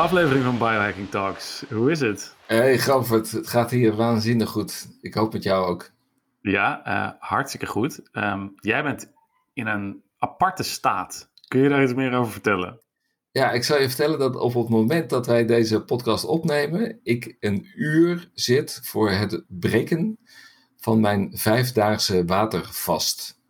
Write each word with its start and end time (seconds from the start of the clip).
aflevering 0.00 0.44
van 0.44 0.58
Biohacking 0.58 1.10
Talks. 1.10 1.64
Hoe 1.70 1.90
is 1.90 2.00
het? 2.00 2.36
Hey 2.46 2.78
Granford, 2.78 3.30
het 3.30 3.48
gaat 3.48 3.70
hier 3.70 3.96
waanzinnig 3.96 4.48
goed. 4.48 4.88
Ik 5.00 5.14
hoop 5.14 5.32
met 5.32 5.42
jou 5.42 5.66
ook. 5.66 5.90
Ja, 6.40 6.86
uh, 6.86 7.10
hartstikke 7.18 7.66
goed. 7.66 8.00
Um, 8.12 8.52
jij 8.56 8.82
bent 8.82 9.12
in 9.52 9.66
een 9.66 10.02
aparte 10.18 10.62
staat. 10.62 11.30
Kun 11.48 11.60
je 11.60 11.68
daar 11.68 11.82
iets 11.82 11.94
meer 11.94 12.12
over 12.12 12.32
vertellen? 12.32 12.80
Ja, 13.30 13.50
ik 13.50 13.64
zal 13.64 13.80
je 13.80 13.88
vertellen 13.88 14.18
dat 14.18 14.36
op 14.36 14.54
het 14.54 14.68
moment 14.68 15.10
dat 15.10 15.26
wij 15.26 15.46
deze 15.46 15.84
podcast 15.84 16.24
opnemen, 16.24 17.00
ik 17.02 17.36
een 17.40 17.70
uur 17.74 18.30
zit 18.34 18.80
voor 18.82 19.10
het 19.10 19.44
breken 19.48 20.18
van 20.76 21.00
mijn 21.00 21.30
vijfdaagse 21.32 22.24
watervast. 22.24 23.40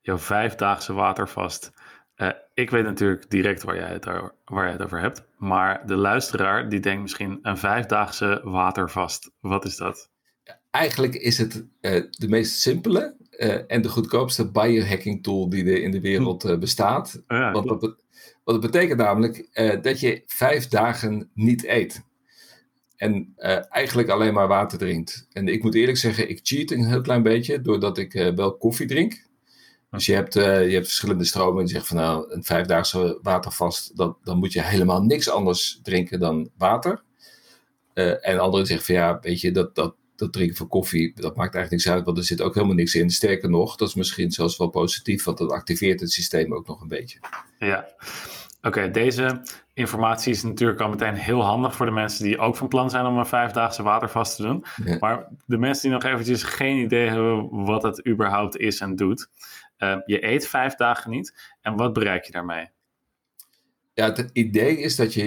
Jouw 0.00 0.18
vijfdaagse 0.18 0.92
watervast. 0.92 1.72
Uh, 2.16 2.30
ik 2.54 2.70
weet 2.70 2.84
natuurlijk 2.84 3.30
direct 3.30 3.62
waar 3.62 3.76
jij, 3.76 3.92
het, 3.92 4.04
waar 4.44 4.64
jij 4.64 4.72
het 4.72 4.82
over 4.82 5.00
hebt. 5.00 5.30
Maar 5.42 5.86
de 5.86 5.96
luisteraar 5.96 6.68
die 6.68 6.80
denkt 6.80 7.02
misschien 7.02 7.38
een 7.42 7.58
vijfdaagse 7.58 8.40
watervast. 8.44 9.30
Wat 9.40 9.64
is 9.64 9.76
dat? 9.76 10.10
Eigenlijk 10.70 11.14
is 11.14 11.38
het 11.38 11.54
uh, 11.80 12.02
de 12.10 12.28
meest 12.28 12.60
simpele 12.60 13.16
uh, 13.30 13.58
en 13.66 13.82
de 13.82 13.88
goedkoopste 13.88 14.50
biohacking 14.50 15.22
tool 15.22 15.48
die 15.48 15.64
er 15.64 15.82
in 15.82 15.90
de 15.90 16.00
wereld 16.00 16.60
bestaat. 16.60 17.22
Oh 17.28 17.38
ja, 17.38 17.52
wat, 17.52 17.66
dat, 17.66 17.80
wat 17.80 17.96
dat 18.44 18.60
betekent 18.60 18.98
namelijk 18.98 19.48
dat 19.82 20.00
je 20.00 20.22
vijf 20.26 20.68
dagen 20.68 21.30
niet 21.34 21.64
eet. 21.64 22.02
En 22.96 23.34
eigenlijk 23.68 24.08
alleen 24.08 24.34
maar 24.34 24.48
water 24.48 24.78
drinkt. 24.78 25.28
En 25.32 25.48
ik 25.48 25.62
moet 25.62 25.74
eerlijk 25.74 25.98
zeggen, 25.98 26.28
ik 26.28 26.40
cheat 26.42 26.70
een 26.70 26.86
heel 26.86 27.00
klein 27.00 27.22
beetje 27.22 27.60
doordat 27.60 27.98
ik 27.98 28.32
wel 28.34 28.56
koffie 28.56 28.86
drink. 28.86 29.26
Dus 29.92 30.06
je 30.06 30.14
hebt, 30.14 30.36
uh, 30.36 30.66
je 30.68 30.74
hebt 30.74 30.86
verschillende 30.86 31.24
stromen 31.24 31.60
en 31.60 31.66
je 31.66 31.72
zegt 31.72 31.86
van 31.86 31.96
nou, 31.96 32.32
een 32.32 32.44
vijfdaagse 32.44 33.18
watervast, 33.22 33.96
dat, 33.96 34.16
dan 34.24 34.38
moet 34.38 34.52
je 34.52 34.62
helemaal 34.62 35.02
niks 35.02 35.28
anders 35.28 35.80
drinken 35.82 36.20
dan 36.20 36.50
water. 36.56 37.02
Uh, 37.94 38.28
en 38.28 38.38
anderen 38.38 38.66
zeggen 38.66 38.86
van 38.86 38.94
ja, 38.94 39.18
weet 39.20 39.40
je, 39.40 39.50
dat, 39.50 39.74
dat, 39.74 39.94
dat 40.16 40.32
drinken 40.32 40.56
van 40.56 40.68
koffie, 40.68 41.12
dat 41.14 41.36
maakt 41.36 41.54
eigenlijk 41.54 41.70
niks 41.70 41.96
uit, 41.96 42.04
want 42.04 42.18
er 42.18 42.24
zit 42.24 42.40
ook 42.40 42.54
helemaal 42.54 42.76
niks 42.76 42.94
in. 42.94 43.10
Sterker 43.10 43.50
nog, 43.50 43.76
dat 43.76 43.88
is 43.88 43.94
misschien 43.94 44.30
zelfs 44.30 44.56
wel 44.56 44.68
positief, 44.68 45.24
want 45.24 45.38
dat 45.38 45.50
activeert 45.50 46.00
het 46.00 46.12
systeem 46.12 46.54
ook 46.54 46.66
nog 46.66 46.80
een 46.80 46.88
beetje. 46.88 47.18
Ja, 47.58 47.86
oké, 48.62 48.90
deze 48.90 49.42
informatie 49.74 50.32
is 50.32 50.42
natuurlijk 50.42 50.80
al 50.80 50.88
meteen 50.88 51.14
heel 51.14 51.42
handig 51.42 51.76
voor 51.76 51.86
de 51.86 51.92
mensen 51.92 52.24
die 52.24 52.38
ook 52.38 52.56
van 52.56 52.68
plan 52.68 52.90
zijn 52.90 53.06
om 53.06 53.18
een 53.18 53.26
vijfdaagse 53.26 53.82
watervast 53.82 54.36
te 54.36 54.42
doen. 54.42 54.64
Maar 55.00 55.28
de 55.46 55.58
mensen 55.58 55.82
die 55.82 55.98
nog 55.98 56.12
eventjes 56.12 56.42
geen 56.42 56.76
idee 56.76 57.08
hebben 57.08 57.64
wat 57.64 57.82
het 57.82 58.06
überhaupt 58.06 58.56
is 58.56 58.80
en 58.80 58.96
doet. 58.96 59.28
Uh, 59.82 59.96
je 60.06 60.26
eet 60.26 60.48
vijf 60.48 60.74
dagen 60.74 61.10
niet. 61.10 61.34
En 61.60 61.76
wat 61.76 61.92
bereik 61.92 62.24
je 62.24 62.32
daarmee? 62.32 62.68
Ja, 63.94 64.12
het 64.12 64.30
idee 64.32 64.78
is 64.78 64.96
dat 64.96 65.14
je 65.14 65.26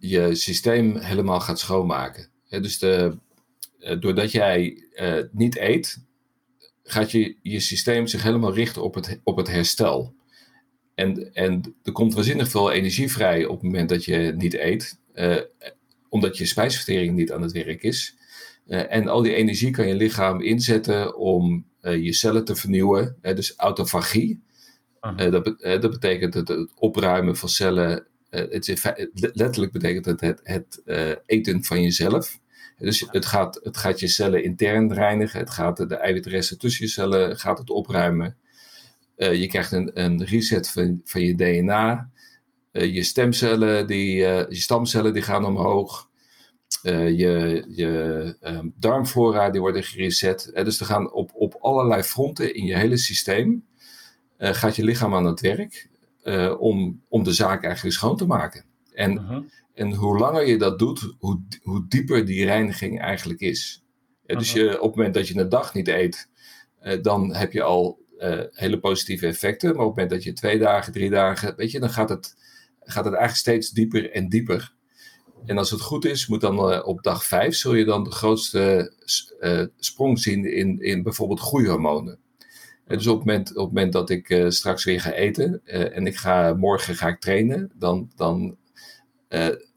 je, 0.00 0.34
systeem 0.34 0.96
helemaal 0.96 1.40
gaat 1.40 1.58
schoonmaken. 1.58 2.28
dus 2.48 2.78
de, 2.78 3.18
uh, 3.78 4.00
doordat 4.00 4.30
jij 4.30 4.82
uh, 4.94 5.22
niet 5.32 5.58
eet, 5.58 6.04
gaat 6.82 7.10
je, 7.10 7.36
je 7.42 7.60
systeem 7.60 8.06
zich 8.06 8.22
helemaal 8.22 8.54
richten 8.54 8.82
op 8.82 8.94
het, 8.94 9.20
op 9.24 9.36
het 9.36 9.48
herstel. 9.48 10.14
En, 10.94 11.34
en 11.34 11.74
er 11.82 11.92
komt 11.92 12.14
waanzinnig 12.14 12.48
veel 12.48 12.72
energie 12.72 13.12
vrij 13.12 13.44
op 13.44 13.54
het 13.54 13.62
moment 13.62 13.88
dat 13.88 14.04
je 14.04 14.32
niet 14.36 14.54
eet, 14.54 14.98
omdat 16.08 16.38
je 16.38 16.46
spijsvertering 16.46 17.16
niet 17.16 17.32
aan 17.32 17.42
het 17.42 17.52
werk 17.52 17.82
is. 17.82 18.16
En 18.66 19.08
al 19.08 19.22
die 19.22 19.34
energie 19.34 19.70
kan 19.70 19.88
je 19.88 19.94
lichaam 19.94 20.40
inzetten 20.40 21.16
om 21.16 21.66
eh, 21.80 22.04
je 22.04 22.12
cellen 22.12 22.44
te 22.44 22.56
vernieuwen. 22.56 23.16
dus 23.20 23.54
autofagie. 23.56 24.44
Uh, 25.02 25.30
dat, 25.30 25.44
dat, 25.60 25.90
betekent 25.90 26.34
het, 26.34 26.48
het, 26.48 26.70
opruimen 26.74 27.36
van 27.36 27.48
cellen. 27.48 28.06
het 28.30 28.68
is, 28.68 28.82
letterlijk 29.12 29.72
betekent 29.72 30.04
het 30.04 30.20
het, 30.20 30.40
het 30.42 30.82
eten 31.26 31.64
van 31.64 31.82
jezelf. 31.82 32.38
Dus 32.78 33.04
het 33.10 33.26
gaat, 33.26 33.60
het 33.62 33.76
gaat 33.76 34.00
je 34.00 34.08
cellen 34.08 34.44
intern 34.44 34.92
reinigen. 34.92 35.38
Het 35.40 35.50
gaat 35.50 35.76
de 35.76 35.96
eiwitresten 35.96 36.58
tussen 36.58 36.84
je 36.84 36.90
cellen 36.90 37.38
gaat 37.38 37.58
het 37.58 37.70
opruimen. 37.70 38.36
je 39.16 39.46
krijgt 39.46 39.72
een, 39.72 39.90
een 39.94 40.24
reset 40.24 40.70
van, 40.70 41.00
van 41.04 41.20
je 41.20 41.34
DNA. 41.34 42.10
je 42.72 43.02
stemcellen, 43.02 43.86
die, 43.86 44.14
je 44.16 44.46
stamcellen 44.48 45.12
die 45.12 45.22
gaan 45.22 45.44
omhoog. 45.44 46.08
Uh, 46.86 47.18
je, 47.18 47.64
je 47.68 48.36
um, 48.42 48.74
darmflora 48.78 49.50
die 49.50 49.60
worden 49.60 49.82
gereset. 49.82 50.50
Uh, 50.54 50.64
dus 50.64 50.80
er 50.80 50.86
gaan 50.86 51.12
op, 51.12 51.30
op 51.34 51.56
allerlei 51.60 52.02
fronten 52.02 52.54
in 52.54 52.64
je 52.64 52.76
hele 52.76 52.96
systeem 52.96 53.64
uh, 54.38 54.52
gaat 54.52 54.76
je 54.76 54.84
lichaam 54.84 55.14
aan 55.14 55.24
het 55.24 55.40
werk 55.40 55.88
om, 56.58 57.02
om 57.08 57.22
de 57.22 57.32
zaak 57.32 57.64
eigenlijk 57.64 57.94
schoon 57.94 58.16
te 58.16 58.26
maken. 58.26 58.64
En, 58.92 59.16
-huh. 59.16 59.44
en 59.74 59.94
hoe 59.94 60.18
langer 60.18 60.46
je 60.46 60.58
dat 60.58 60.78
doet, 60.78 61.14
hoe, 61.18 61.40
hoe 61.62 61.84
dieper 61.88 62.26
die 62.26 62.44
reiniging 62.44 63.00
eigenlijk 63.00 63.40
is. 63.40 63.82
-huh. 64.26 64.38
Dus 64.38 64.52
je, 64.52 64.80
op 64.80 64.86
het 64.86 64.96
moment 64.96 65.14
dat 65.14 65.28
je 65.28 65.38
een 65.38 65.48
dag 65.48 65.74
niet 65.74 65.88
eet, 65.88 66.28
dan 67.02 67.34
heb 67.34 67.52
je 67.52 67.62
al 67.62 67.98
hele 68.50 68.78
positieve 68.78 69.26
effecten. 69.26 69.68
Maar 69.68 69.84
op 69.84 69.96
het 69.96 69.96
moment 69.96 70.10
dat 70.10 70.24
je 70.24 70.32
twee 70.32 70.58
dagen, 70.58 70.92
drie 70.92 71.10
dagen, 71.10 71.56
weet 71.56 71.70
je, 71.70 71.80
dan 71.80 71.90
gaat 71.90 72.08
het, 72.08 72.36
gaat 72.80 73.04
het 73.04 73.14
eigenlijk 73.14 73.36
steeds 73.36 73.70
dieper 73.70 74.10
en 74.10 74.28
dieper. 74.28 74.74
En 75.46 75.58
als 75.58 75.70
het 75.70 75.80
goed 75.80 76.04
is, 76.04 76.26
moet 76.26 76.40
dan 76.40 76.72
uh, 76.72 76.86
op 76.86 77.02
dag 77.02 77.24
5 77.24 77.54
zul 77.54 77.74
je 77.74 77.84
dan 77.84 78.04
de 78.04 78.10
grootste 78.10 78.92
uh, 79.40 79.62
sprong 79.78 80.18
zien 80.18 80.44
in, 80.44 80.80
in 80.80 81.02
bijvoorbeeld 81.02 81.40
groeihormonen. 81.40 82.18
En 82.86 82.96
dus 82.96 83.06
op 83.06 83.16
het 83.16 83.26
moment, 83.26 83.48
op 83.48 83.64
het 83.64 83.74
moment 83.74 83.92
dat 83.92 84.10
ik 84.10 84.28
uh, 84.30 84.48
straks 84.50 84.84
weer 84.84 85.00
ga 85.00 85.12
eten 85.12 85.60
en 85.64 86.06
ik 86.06 86.16
ga, 86.16 86.54
morgen 86.54 86.94
ga 86.94 87.08
ik 87.08 87.20
trainen, 87.20 87.70
dan, 87.74 88.10
dan 88.16 88.56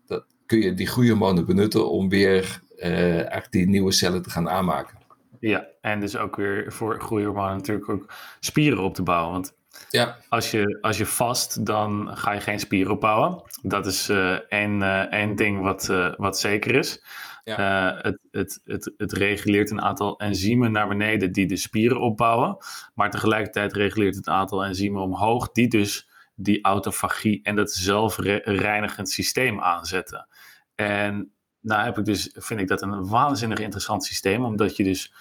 dat, 0.05 0.25
kun 0.45 0.61
je 0.61 0.73
die 0.73 0.87
groeihormonen 0.87 1.45
benutten 1.45 1.89
om 1.89 2.09
weer 2.09 2.61
eigenlijk 2.77 3.51
die 3.51 3.67
nieuwe 3.67 3.91
cellen 3.91 4.21
te 4.21 4.29
gaan 4.29 4.49
aanmaken. 4.49 4.97
Ja, 5.39 5.67
en 5.81 5.99
dus 5.99 6.17
ook 6.17 6.35
weer 6.35 6.73
voor 6.73 7.01
groeihormonen 7.01 7.57
natuurlijk 7.57 7.89
ook 7.89 8.13
spieren 8.39 8.83
op 8.83 8.93
te 8.93 9.03
bouwen. 9.03 9.31
Want 9.31 9.53
ja. 9.89 10.17
Als, 10.29 10.51
je, 10.51 10.77
als 10.81 10.97
je 10.97 11.05
vast, 11.05 11.65
dan 11.65 12.17
ga 12.17 12.31
je 12.31 12.39
geen 12.39 12.59
spieren 12.59 12.93
opbouwen. 12.93 13.41
Dat 13.61 13.85
is 13.85 14.09
uh, 14.09 14.31
één, 14.33 14.81
uh, 14.81 14.99
één 14.99 15.35
ding 15.35 15.61
wat, 15.61 15.87
uh, 15.91 16.13
wat 16.17 16.39
zeker 16.39 16.75
is. 16.75 17.03
Ja. 17.43 17.99
het, 18.01 18.19
het, 18.31 18.61
het, 18.63 18.93
het 18.97 19.13
reguleert 19.13 19.71
een 19.71 19.81
aantal 19.81 20.19
enzymen 20.19 20.71
naar 20.71 20.87
beneden 20.87 21.31
die 21.31 21.47
de 21.47 21.57
spieren 21.57 21.99
opbouwen. 21.99 22.57
Maar 22.95 23.09
tegelijkertijd 23.09 23.73
reguleert 23.73 24.15
het 24.15 24.27
aantal 24.27 24.63
enzymen 24.63 25.01
omhoog 25.01 25.51
die 25.51 25.67
dus 25.67 26.09
die 26.35 26.63
autofagie 26.63 27.39
en 27.43 27.55
dat 27.55 27.71
zelfreinigend 27.71 29.09
systeem 29.09 29.61
aanzetten. 29.61 30.27
En 30.75 31.31
nou 31.61 31.83
heb 31.83 31.97
ik 31.97 32.05
dus, 32.05 32.31
vind 32.33 32.59
ik 32.59 32.67
dat 32.67 32.81
een 32.81 33.07
waanzinnig 33.07 33.59
interessant 33.59 34.03
systeem, 34.03 34.45
omdat 34.45 34.75
je 34.75 34.83
dus 34.83 35.13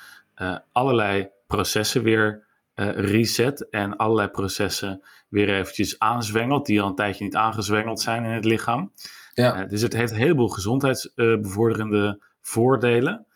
allerlei 0.73 1.29
processen 1.47 2.03
weer 2.03 2.47
uh, 2.81 2.91
reset 2.91 3.69
en 3.71 3.97
allerlei 3.97 4.29
processen 4.29 5.03
weer 5.29 5.49
eventjes 5.49 5.99
aanzwengelt, 5.99 6.67
die 6.67 6.81
al 6.81 6.89
een 6.89 6.95
tijdje 6.95 7.25
niet 7.25 7.37
aangezwengeld 7.37 8.01
zijn 8.01 8.25
in 8.25 8.31
het 8.31 8.45
lichaam. 8.45 8.93
Ja. 9.33 9.63
Uh, 9.63 9.69
dus 9.69 9.83
het 9.83 9.93
heeft 9.93 10.13
een 10.13 10.19
heleboel 10.19 10.49
gezondheidsbevorderende 10.49 12.23
voordelen. 12.41 13.27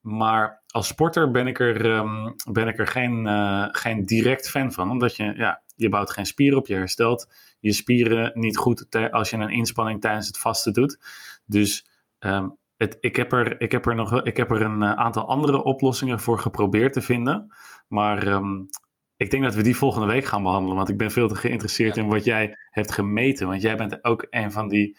Maar 0.00 0.62
als 0.66 0.86
sporter 0.86 1.30
ben 1.30 1.46
ik 1.46 1.60
er, 1.60 1.84
um, 1.84 2.34
ben 2.50 2.68
ik 2.68 2.78
er 2.78 2.86
geen, 2.86 3.28
geen 3.72 4.04
direct 4.04 4.50
fan 4.50 4.72
van, 4.72 4.90
omdat 4.90 5.16
je, 5.16 5.32
ja, 5.36 5.62
je 5.74 5.88
bouwt 5.88 6.10
geen 6.10 6.26
spieren 6.26 6.58
op, 6.58 6.66
je 6.66 6.74
herstelt 6.74 7.26
je 7.66 7.72
spieren 7.72 8.30
niet 8.34 8.56
goed 8.56 8.86
als 9.10 9.30
je 9.30 9.36
een 9.36 9.50
inspanning 9.50 10.00
tijdens 10.00 10.26
het 10.26 10.38
vasten 10.38 10.72
doet. 10.72 10.98
Dus 11.46 11.86
um, 12.18 12.56
het, 12.76 12.96
ik, 13.00 13.16
heb 13.16 13.32
er, 13.32 13.60
ik, 13.60 13.72
heb 13.72 13.86
er 13.86 13.94
nog, 13.94 14.22
ik 14.22 14.36
heb 14.36 14.50
er 14.50 14.62
een 14.62 14.84
aantal 14.84 15.28
andere 15.28 15.62
oplossingen 15.62 16.20
voor 16.20 16.38
geprobeerd 16.38 16.92
te 16.92 17.02
vinden. 17.02 17.54
Maar 17.88 18.26
um, 18.26 18.68
ik 19.16 19.30
denk 19.30 19.42
dat 19.42 19.54
we 19.54 19.62
die 19.62 19.76
volgende 19.76 20.06
week 20.06 20.24
gaan 20.24 20.42
behandelen. 20.42 20.76
Want 20.76 20.88
ik 20.88 20.96
ben 20.96 21.10
veel 21.10 21.28
te 21.28 21.34
geïnteresseerd 21.34 21.96
in 21.96 22.08
wat 22.08 22.24
jij 22.24 22.56
hebt 22.70 22.92
gemeten. 22.92 23.46
Want 23.46 23.62
jij 23.62 23.76
bent 23.76 24.04
ook 24.04 24.26
een 24.30 24.52
van 24.52 24.68
die, 24.68 24.98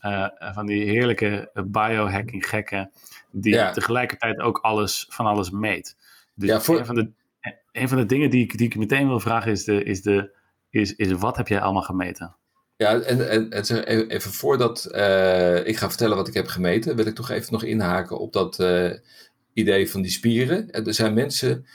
uh, 0.00 0.28
van 0.38 0.66
die 0.66 0.84
heerlijke 0.84 1.50
biohacking 1.66 2.48
gekken. 2.48 2.90
Die 3.30 3.54
ja. 3.54 3.72
tegelijkertijd 3.72 4.40
ook 4.40 4.58
alles 4.58 5.06
van 5.08 5.26
alles 5.26 5.50
meet. 5.50 5.96
Dus 6.34 6.48
ja, 6.48 6.60
voor... 6.60 6.78
een, 6.78 6.86
van 6.86 6.94
de, 6.94 7.10
een 7.72 7.88
van 7.88 7.98
de 7.98 8.06
dingen 8.06 8.30
die 8.30 8.42
ik, 8.42 8.58
die 8.58 8.66
ik 8.66 8.76
meteen 8.76 9.08
wil 9.08 9.20
vragen 9.20 9.50
is, 9.50 9.64
de, 9.64 9.82
is, 9.82 10.02
de, 10.02 10.30
is, 10.70 10.94
is 10.94 11.12
wat 11.12 11.36
heb 11.36 11.48
jij 11.48 11.60
allemaal 11.60 11.82
gemeten? 11.82 12.36
Ja, 12.76 13.00
en, 13.00 13.28
en, 13.28 13.50
en 13.50 14.08
even 14.08 14.32
voordat 14.32 14.88
uh, 14.92 15.66
ik 15.66 15.76
ga 15.76 15.88
vertellen 15.88 16.16
wat 16.16 16.28
ik 16.28 16.34
heb 16.34 16.46
gemeten, 16.46 16.96
wil 16.96 17.06
ik 17.06 17.14
toch 17.14 17.30
even 17.30 17.52
nog 17.52 17.62
inhaken 17.62 18.18
op 18.18 18.32
dat 18.32 18.58
uh, 18.58 18.92
idee 19.52 19.90
van 19.90 20.02
die 20.02 20.10
spieren. 20.10 20.70
Er 20.70 20.94
zijn 20.94 21.14
mensen 21.14 21.66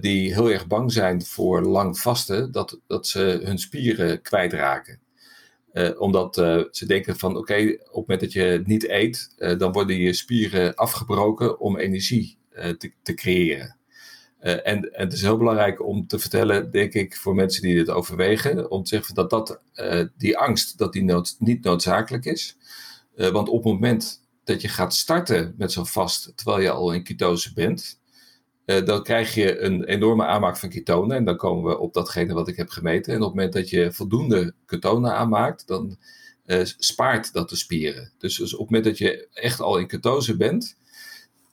die 0.00 0.34
heel 0.34 0.50
erg 0.50 0.66
bang 0.66 0.92
zijn 0.92 1.24
voor 1.24 1.62
lang 1.62 1.98
vasten, 1.98 2.52
dat, 2.52 2.80
dat 2.86 3.06
ze 3.06 3.40
hun 3.42 3.58
spieren 3.58 4.22
kwijtraken. 4.22 5.00
Uh, 5.72 6.00
omdat 6.00 6.38
uh, 6.38 6.62
ze 6.70 6.86
denken 6.86 7.16
van 7.16 7.36
oké, 7.36 7.54
op 7.54 7.78
het 7.78 7.94
moment 7.94 8.20
dat 8.20 8.32
je 8.32 8.62
niet 8.64 8.88
eet, 8.88 9.34
dan 9.58 9.72
worden 9.72 9.96
je 9.96 10.12
spieren 10.12 10.74
afgebroken 10.74 11.60
om 11.60 11.76
energie 11.76 12.38
te, 12.50 12.92
te, 13.02 13.14
creëren. 13.14 13.76
en, 14.38 14.62
en, 14.64 14.90
het 14.92 15.12
is 15.12 15.22
heel 15.22 15.36
belangrijk 15.36 15.86
om 15.86 16.06
te 16.06 16.18
vertellen, 16.18 16.70
denk 16.70 16.92
ik, 16.92 17.16
voor 17.16 17.34
mensen 17.34 17.62
die 17.62 17.74
dit 17.74 17.90
overwegen, 17.90 18.70
om 18.70 18.82
te 18.82 18.88
zeggen 18.88 19.14
dat, 19.14 19.30
dat 19.30 19.60
die 20.16 20.38
angst 20.38 20.78
dat 20.78 20.92
die 20.92 21.04
nood, 21.04 21.36
niet 21.38 21.64
noodzakelijk 21.64 22.24
is. 22.24 22.56
want 23.16 23.48
op 23.48 23.64
het 23.64 23.72
moment 23.72 24.20
dat 24.44 24.60
je 24.60 24.68
gaat 24.68 24.94
starten 24.94 25.54
met 25.56 25.72
zo'n 25.72 25.86
vast 25.86 26.32
terwijl 26.34 26.60
je 26.60 26.70
al 26.70 26.92
in 26.92 27.02
ketose 27.02 27.52
bent, 27.52 28.00
dan 28.66 29.02
krijg 29.02 29.34
je 29.34 29.60
een 29.60 29.84
enorme 29.84 30.24
aanmaak 30.24 30.56
van 30.56 30.68
ketonen. 30.68 31.16
En 31.16 31.24
dan 31.24 31.36
komen 31.36 31.70
we 31.70 31.78
op 31.78 31.94
datgene 31.94 32.34
wat 32.34 32.48
ik 32.48 32.56
heb 32.56 32.68
gemeten. 32.68 33.12
En 33.12 33.18
op 33.18 33.26
het 33.26 33.34
moment 33.34 33.52
dat 33.52 33.70
je 33.70 33.92
voldoende 33.92 34.54
ketonen 34.66 35.14
aanmaakt, 35.14 35.66
dan 35.66 35.96
spaart 36.64 37.32
dat 37.32 37.48
de 37.48 37.56
spieren. 37.56 38.12
Dus, 38.18 38.36
dus, 38.36 38.52
op 38.52 38.58
het 38.58 38.70
moment 38.70 38.84
dat 38.84 38.98
je 38.98 39.28
echt 39.32 39.60
al 39.60 39.78
in 39.78 39.86
ketose 39.86 40.36
bent, 40.36 40.76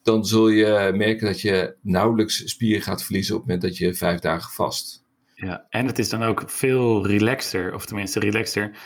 dan 0.04 0.26
zul 0.26 0.50
je 0.50 0.92
merken 0.96 1.28
dat 1.28 1.42
je 1.42 1.76
nauwelijks 1.82 2.50
spieren 2.50 2.82
gaat 2.82 3.04
verliezen 3.04 3.36
op 3.36 3.42
het 3.42 3.50
moment 3.50 3.68
dat 3.68 3.78
je 3.78 3.94
vijf 3.94 4.20
dagen 4.20 4.52
vast. 4.52 5.04
Ja, 5.36 5.66
en 5.70 5.86
het 5.86 6.00
is 6.00 6.10
dan 6.10 6.24
ook 6.24 6.44
veel 6.46 7.08
relaxter, 7.08 7.74
of 7.74 7.86
tenminste 7.86 8.20
relaxter. 8.20 8.78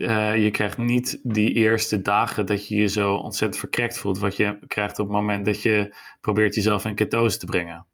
Uh, 0.00 0.44
je 0.44 0.50
krijgt 0.50 0.78
niet 0.78 1.20
die 1.22 1.52
eerste 1.52 2.02
dagen 2.02 2.46
dat 2.46 2.68
je 2.68 2.76
je 2.76 2.86
zo 2.86 3.14
ontzettend 3.14 3.60
verkrekt 3.60 3.98
voelt, 3.98 4.18
wat 4.18 4.36
je 4.36 4.58
krijgt 4.66 4.98
op 4.98 5.06
het 5.06 5.16
moment 5.16 5.44
dat 5.44 5.62
je 5.62 5.94
probeert 6.20 6.54
jezelf 6.54 6.84
in 6.84 6.94
ketose 6.94 7.38
te 7.38 7.46
brengen. 7.46 7.86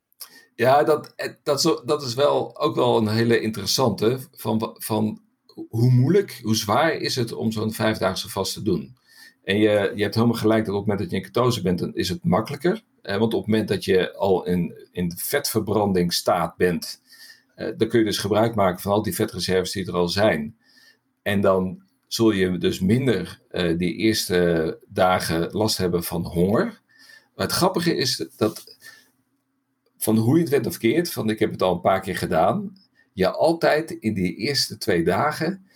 Ja, 0.55 0.83
dat, 0.85 1.15
dat, 1.43 1.65
is, 1.65 1.83
dat 1.85 2.03
is 2.03 2.15
wel 2.15 2.59
ook 2.61 2.75
wel 2.75 2.97
een 2.97 3.09
hele 3.09 3.41
interessante. 3.41 4.19
Van, 4.33 4.77
van 4.79 5.21
hoe 5.69 5.91
moeilijk, 5.91 6.41
hoe 6.43 6.57
zwaar 6.57 6.93
is 6.93 7.17
het 7.17 7.33
om 7.33 7.53
zo'n 7.53 7.73
vijfdaagse 7.73 8.29
vast 8.29 8.53
te 8.53 8.63
doen? 8.63 8.97
En 9.45 9.59
je, 9.59 9.93
je 9.95 10.03
hebt 10.03 10.15
helemaal 10.15 10.37
gelijk 10.37 10.65
dat 10.65 10.75
op 10.75 10.81
het 10.81 10.89
moment 10.89 10.99
dat 10.99 11.11
je 11.11 11.17
in 11.17 11.33
ketose 11.33 11.63
bent, 11.63 11.79
dan 11.79 11.95
is 11.95 12.09
het 12.09 12.25
makkelijker. 12.25 12.83
Eh, 13.03 13.17
want 13.17 13.35
op 13.35 13.41
het 13.41 13.51
moment 13.51 13.69
dat 13.69 13.85
je 13.85 14.15
al 14.15 14.47
in, 14.47 14.89
in 14.93 15.13
vetverbranding 15.17 16.13
staat 16.13 16.57
bent, 16.57 17.03
eh, 17.55 17.73
dan 17.77 17.89
kun 17.89 17.99
je 17.99 18.05
dus 18.05 18.19
gebruik 18.19 18.55
maken 18.55 18.81
van 18.81 18.93
al 18.93 19.03
die 19.03 19.15
vetreserves 19.15 19.73
die 19.73 19.87
er 19.87 19.95
al 19.95 20.09
zijn. 20.09 20.57
En 21.23 21.41
dan 21.41 21.85
zul 22.07 22.31
je 22.31 22.59
dus 22.59 22.81
minder 22.81 23.41
uh, 23.51 23.79
die 23.79 23.95
eerste 23.95 24.79
dagen 24.89 25.49
last 25.53 25.77
hebben 25.77 26.05
van 26.05 26.27
honger. 26.27 26.81
Maar 27.35 27.47
het 27.47 27.55
grappige 27.55 27.97
is 27.97 28.29
dat 28.37 28.77
van 29.99 30.17
hoe 30.17 30.35
je 30.35 30.41
het 30.41 30.51
went 30.51 30.67
of 30.67 30.79
keert, 30.79 31.13
van 31.13 31.31
ik 31.31 31.39
heb 31.39 31.51
het 31.51 31.63
al 31.63 31.75
een 31.75 31.81
paar 31.81 32.01
keer 32.01 32.17
gedaan, 32.17 32.77
je 33.13 33.31
altijd 33.31 33.91
in 33.91 34.15
die 34.15 34.37
eerste 34.37 34.79
twee 34.79 35.05
dagen, 35.05 35.67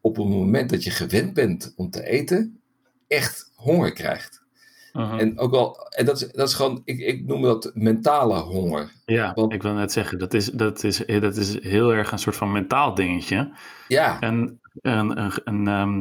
op 0.00 0.16
het 0.16 0.28
moment 0.28 0.70
dat 0.70 0.84
je 0.84 0.90
gewend 0.90 1.34
bent 1.34 1.72
om 1.76 1.90
te 1.90 2.04
eten, 2.04 2.60
echt 3.06 3.52
honger 3.54 3.92
krijgt. 3.92 4.46
En 4.92 5.38
ook 5.38 5.50
wel, 5.50 5.88
en 5.88 6.04
dat 6.04 6.22
is, 6.22 6.32
dat 6.32 6.48
is 6.48 6.54
gewoon, 6.54 6.82
ik, 6.84 6.98
ik 6.98 7.26
noem 7.26 7.42
dat 7.42 7.70
mentale 7.74 8.38
honger. 8.38 8.92
Ja, 9.04 9.36
ik 9.48 9.62
wil 9.62 9.72
net 9.72 9.92
zeggen, 9.92 10.18
dat 10.18 10.34
is, 10.34 10.46
dat, 10.46 10.84
is, 10.84 11.02
dat 11.06 11.36
is 11.36 11.62
heel 11.62 11.92
erg 11.92 12.12
een 12.12 12.18
soort 12.18 12.36
van 12.36 12.52
mentaal 12.52 12.94
dingetje. 12.94 13.52
Ja. 13.88 14.20
En 14.20 14.60
een, 14.80 15.20
een, 15.20 15.32
een 15.44 15.66
um, 15.66 16.00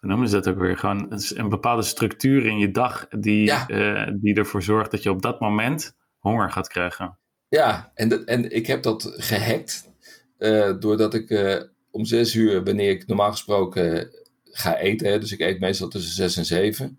hoe 0.00 0.08
noemen 0.08 0.28
ze 0.28 0.34
dat 0.34 0.48
ook 0.48 0.58
weer? 0.58 0.76
Gewoon 0.76 1.12
een, 1.34 1.48
bepaalde 1.48 1.82
structuur 1.82 2.46
in 2.46 2.58
je 2.58 2.70
dag 2.70 3.08
die, 3.08 3.44
ja. 3.44 3.68
uh, 3.70 4.14
die 4.14 4.34
ervoor 4.34 4.62
zorgt 4.62 4.90
dat 4.90 5.02
je 5.02 5.10
op 5.10 5.22
dat 5.22 5.40
moment 5.40 5.96
honger 6.18 6.50
gaat 6.50 6.68
krijgen. 6.68 7.18
Ja, 7.48 7.92
en, 7.94 8.26
en 8.26 8.50
ik 8.50 8.66
heb 8.66 8.82
dat 8.82 9.12
gehackt 9.16 9.92
uh, 10.38 10.74
doordat 10.78 11.14
ik 11.14 11.30
uh, 11.30 11.62
om 11.90 12.04
zes 12.04 12.34
uur, 12.34 12.64
wanneer 12.64 12.90
ik 12.90 13.06
normaal 13.06 13.30
gesproken 13.30 14.10
ga 14.44 14.76
eten, 14.76 15.10
hè, 15.10 15.18
dus 15.18 15.32
ik 15.32 15.40
eet 15.40 15.60
meestal 15.60 15.88
tussen 15.88 16.14
zes 16.14 16.36
en 16.36 16.44
zeven, 16.44 16.98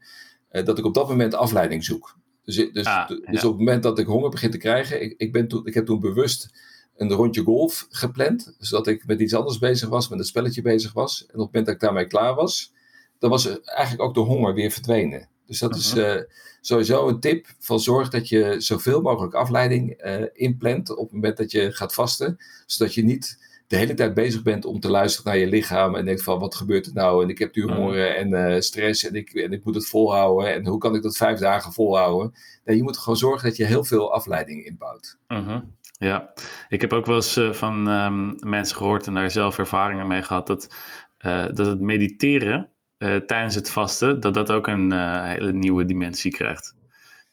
dat 0.50 0.77
ik 0.77 0.86
op 0.86 0.94
dat 0.94 1.07
moment 1.07 1.33
afleiding 1.33 1.83
zoek. 1.83 2.18
Dus, 2.44 2.56
dus, 2.56 2.86
ah, 2.86 3.07
dus 3.07 3.18
ja. 3.18 3.48
op 3.48 3.57
het 3.57 3.57
moment 3.57 3.83
dat 3.83 4.00
ik 4.00 4.06
honger 4.06 4.30
begin 4.30 4.51
te 4.51 4.57
krijgen, 4.57 5.01
ik, 5.01 5.13
ik, 5.18 5.31
ben 5.31 5.48
toen, 5.48 5.66
ik 5.66 5.74
heb 5.74 5.86
toen 5.86 6.00
bewust 6.00 6.50
een 7.00 7.12
rondje 7.12 7.42
golf 7.42 7.88
gepland, 7.90 8.56
zodat 8.60 8.88
ik 8.88 9.06
met 9.06 9.19
iets 9.19 9.34
anders 9.34 9.57
bezig 9.57 9.90
was, 9.90 10.10
met 10.10 10.19
een 10.19 10.25
spelletje 10.25 10.62
bezig 10.62 10.94
was. 10.94 11.22
En 11.22 11.25
op 11.25 11.30
het 11.30 11.46
moment 11.46 11.66
dat 11.66 11.75
ik 11.75 11.81
daarmee 11.81 12.07
klaar 12.07 12.36
was, 12.36 12.74
dan 13.19 13.30
was 13.30 13.62
eigenlijk 13.63 14.01
ook 14.01 14.13
de 14.13 14.19
honger 14.19 14.54
weer 14.54 14.72
verdwenen. 14.72 15.28
Dus 15.46 15.60
dat 15.60 15.75
is 15.75 15.96
uh, 15.96 16.16
sowieso 16.62 17.07
een 17.07 17.19
tip 17.19 17.48
van 17.60 17.80
zorg 17.80 18.10
dat 18.10 18.30
je 18.30 18.56
zoveel 18.57 19.01
mogelijk 19.01 19.34
afleiding 19.34 20.06
uh, 20.06 20.22
inplant 20.34 20.90
op 20.90 21.06
het 21.06 21.13
moment 21.13 21.38
dat 21.38 21.51
je 21.51 21.72
gaat 21.72 21.94
vasten, 21.94 22.38
zodat 22.66 22.94
je 22.94 23.04
niet 23.04 23.48
de 23.68 23.75
hele 23.75 23.94
tijd 23.94 24.13
bezig 24.13 24.42
bent 24.42 24.66
om 24.66 24.80
te 24.80 24.90
luisteren 24.90 25.31
naar 25.31 25.42
je 25.42 25.48
lichaam 25.48 25.95
en 25.95 26.06
denkt 26.06 26.24
van 26.24 26.40
wat 26.40 26.56
gebeurt 26.56 26.86
er 26.86 26.94
nou 26.94 27.24
en 27.24 27.30
ik 27.30 27.38
heb 27.38 27.56
nu 27.56 27.63
honger 27.63 28.16
en 28.16 28.30
uh, 28.30 28.60
stress 28.60 29.07
en 29.07 29.16
ik, 29.16 29.34
en 29.34 29.52
ik 29.52 29.63
moet 29.63 29.75
het 29.75 29.88
volhouden 29.88 30.54
en 30.54 30.68
hoe 30.68 30.78
kan 30.78 30.95
ik 30.95 31.02
dat 31.02 31.18
vijf 31.18 31.40
dagen 31.40 31.74
volhouden. 31.74 32.34
Nee, 32.66 32.75
je 32.75 32.84
moet 32.84 32.98
gewoon 32.98 33.18
zorgen 33.18 33.48
dat 33.48 33.57
je 33.57 33.66
heel 33.66 33.84
veel 33.84 34.13
afleiding 34.13 34.66
inbouwt. 34.66 35.18
Uh-huh. 35.28 35.62
Ja, 36.00 36.34
ik 36.69 36.81
heb 36.81 36.94
ook 36.94 37.06
wel 37.06 37.16
eens 37.16 37.38
uh, 37.38 37.54
van 37.54 37.88
um, 37.88 38.36
mensen 38.40 38.78
gehoord 38.78 39.07
en 39.07 39.13
daar 39.13 39.31
zelf 39.31 39.57
ervaringen 39.57 40.07
mee 40.07 40.22
gehad 40.22 40.48
dat, 40.48 40.75
uh, 41.25 41.46
dat 41.54 41.66
het 41.66 41.80
mediteren 41.80 42.69
tijdens 43.25 43.56
het 43.56 43.69
vasten, 43.69 44.19
dat 44.19 44.34
dat 44.34 44.51
ook 44.51 44.68
een 44.68 44.92
hele 45.22 45.54
nieuwe 45.54 45.86
dimensie 45.86 46.31
krijgt. 46.31 46.75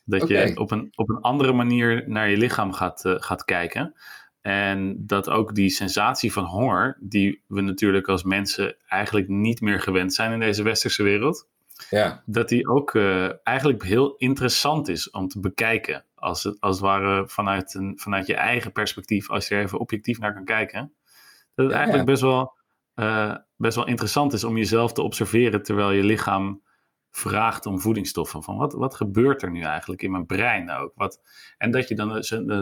Dat 0.04 0.22
okay. 0.22 0.48
je 0.48 0.58
op 0.58 0.70
een, 0.70 0.92
op 0.94 1.08
een 1.08 1.20
andere 1.20 1.52
manier 1.52 2.04
naar 2.08 2.30
je 2.30 2.36
lichaam 2.36 2.72
gaat, 2.72 3.02
gaat 3.04 3.44
kijken. 3.44 3.94
En 4.40 5.06
dat 5.06 5.28
ook 5.30 5.54
die 5.54 5.70
sensatie 5.70 6.32
van 6.32 6.44
honger, 6.44 6.96
die 7.00 7.42
we 7.46 7.60
natuurlijk 7.60 8.08
als 8.08 8.22
mensen 8.22 8.76
eigenlijk 8.88 9.28
niet 9.28 9.60
meer 9.60 9.80
gewend 9.80 10.14
zijn 10.14 10.32
in 10.32 10.40
deze 10.40 10.62
westerse 10.62 11.02
wereld, 11.02 11.48
ja. 11.90 12.22
dat 12.26 12.48
die 12.48 12.68
ook 12.68 12.94
eigenlijk 13.42 13.84
heel 13.84 14.14
interessant 14.16 14.88
is 14.88 15.10
om 15.10 15.28
te 15.28 15.40
bekijken. 15.40 16.04
Als 16.18 16.42
het, 16.42 16.60
als 16.60 16.76
het 16.76 16.84
ware 16.84 17.28
vanuit, 17.28 17.74
een, 17.74 17.98
vanuit 17.98 18.26
je 18.26 18.34
eigen 18.34 18.72
perspectief, 18.72 19.30
als 19.30 19.48
je 19.48 19.54
er 19.54 19.62
even 19.62 19.78
objectief 19.78 20.18
naar 20.18 20.34
kan 20.34 20.44
kijken. 20.44 20.92
Dat 21.54 21.64
het 21.64 21.74
ja, 21.74 21.80
eigenlijk 21.80 22.08
ja. 22.08 22.12
Best, 22.12 22.22
wel, 22.22 22.56
uh, 22.94 23.36
best 23.56 23.76
wel 23.76 23.86
interessant 23.86 24.32
is 24.32 24.44
om 24.44 24.56
jezelf 24.56 24.92
te 24.92 25.02
observeren 25.02 25.62
terwijl 25.62 25.90
je 25.90 26.04
lichaam 26.04 26.62
vraagt 27.10 27.66
om 27.66 27.80
voedingsstoffen. 27.80 28.42
Van 28.42 28.56
wat, 28.56 28.72
wat 28.72 28.94
gebeurt 28.94 29.42
er 29.42 29.50
nu 29.50 29.62
eigenlijk 29.62 30.02
in 30.02 30.10
mijn 30.10 30.26
brein 30.26 30.70
ook? 30.70 30.92
Wat, 30.94 31.20
en 31.58 31.70
dat 31.70 31.88
je 31.88 31.94
dan, 31.94 32.08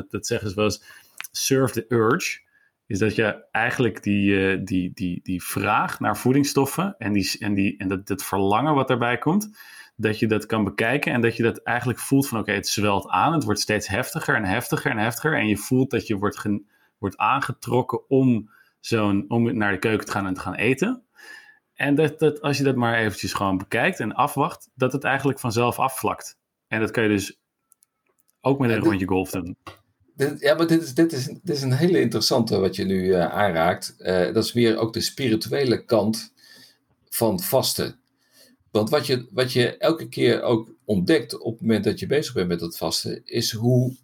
dat 0.09 0.27
zeggen 0.27 0.49
ze 0.49 0.55
wel 0.55 0.65
eens 0.65 0.85
Surf 1.31 1.71
the 1.71 1.85
Urge, 1.89 2.43
is 2.87 2.99
dat 2.99 3.15
je 3.15 3.45
eigenlijk 3.51 4.03
die, 4.03 4.57
uh, 4.57 4.65
die, 4.65 4.91
die, 4.95 5.21
die 5.23 5.43
vraag 5.43 6.01
naar 6.01 6.17
voedingsstoffen 6.17 6.95
en, 6.99 7.13
die, 7.13 7.37
en, 7.39 7.55
die, 7.55 7.77
en 7.77 7.89
dat, 7.89 8.07
dat 8.07 8.25
verlangen 8.25 8.75
wat 8.75 8.89
daarbij 8.89 9.19
komt, 9.19 9.59
dat 9.97 10.19
je 10.19 10.27
dat 10.27 10.47
kan 10.47 10.65
bekijken 10.65 11.13
en 11.13 11.21
dat 11.21 11.37
je 11.37 11.43
dat 11.43 11.59
eigenlijk 11.59 11.99
voelt 11.99 12.29
van 12.29 12.39
oké, 12.39 12.49
okay, 12.49 12.61
het 12.61 12.69
zwelt 12.69 13.09
aan, 13.09 13.33
het 13.33 13.45
wordt 13.45 13.61
steeds 13.61 13.89
heftiger 13.89 14.35
en 14.35 14.45
heftiger 14.45 14.91
en 14.91 14.99
heftiger 14.99 15.39
en 15.39 15.47
je 15.47 15.57
voelt 15.57 15.91
dat 15.91 16.07
je 16.07 16.17
wordt, 16.17 16.39
gen, 16.39 16.67
wordt 16.99 17.17
aangetrokken 17.17 18.09
om, 18.09 18.51
zo'n, 18.81 19.25
om 19.29 19.57
naar 19.57 19.73
de 19.73 19.79
keuken 19.79 20.07
te 20.07 20.13
gaan 20.13 20.27
en 20.27 20.35
te 20.35 20.41
gaan 20.41 20.55
eten. 20.55 21.03
En 21.75 21.95
dat, 21.95 22.19
dat 22.19 22.41
als 22.41 22.59
je 22.59 22.65
dat 22.65 22.77
maar 22.77 22.99
eventjes 22.99 23.33
gewoon 23.33 23.59
bekijkt 23.59 24.01
en 24.01 24.15
afwacht, 24.15 24.71
dat 24.75 24.93
het 24.93 25.05
eigenlijk 25.05 25.41
vanzelf 25.41 25.79
afvlakt. 25.79 26.39
En 26.69 26.81
dat 26.81 26.91
kan 26.91 27.03
je 27.03 27.09
dus 27.09 27.41
ook 28.41 28.59
met 28.59 28.71
een 28.71 28.79
rondje 28.79 29.07
golf 29.07 29.31
doen 29.31 29.57
ja, 30.39 30.55
maar 30.55 30.67
dit 30.67 30.83
is, 30.83 30.95
dit, 30.95 31.13
is, 31.13 31.25
dit 31.25 31.57
is 31.57 31.63
een 31.63 31.73
hele 31.73 32.01
interessante 32.01 32.59
wat 32.59 32.77
je 32.77 32.85
nu 32.85 33.05
uh, 33.05 33.27
aanraakt. 33.27 33.95
Uh, 33.99 34.35
dat 34.35 34.45
is 34.45 34.53
meer 34.53 34.77
ook 34.77 34.93
de 34.93 35.01
spirituele 35.01 35.85
kant 35.85 36.33
van 37.09 37.41
vasten. 37.41 37.99
Want 38.75 38.91
wat 38.91 39.07
je, 39.07 39.27
wat 39.31 39.53
je 39.53 39.77
elke 39.77 40.09
keer 40.09 40.43
ook 40.43 40.75
ontdekt 40.85 41.39
op 41.39 41.53
het 41.53 41.61
moment 41.61 41.85
dat 41.85 41.99
je 41.99 42.07
bezig 42.07 42.35
bent 42.35 42.49
met 42.49 42.61
dat 42.61 42.77
vasten, 42.77 43.21
is 43.25 43.53
hoe 43.53 43.97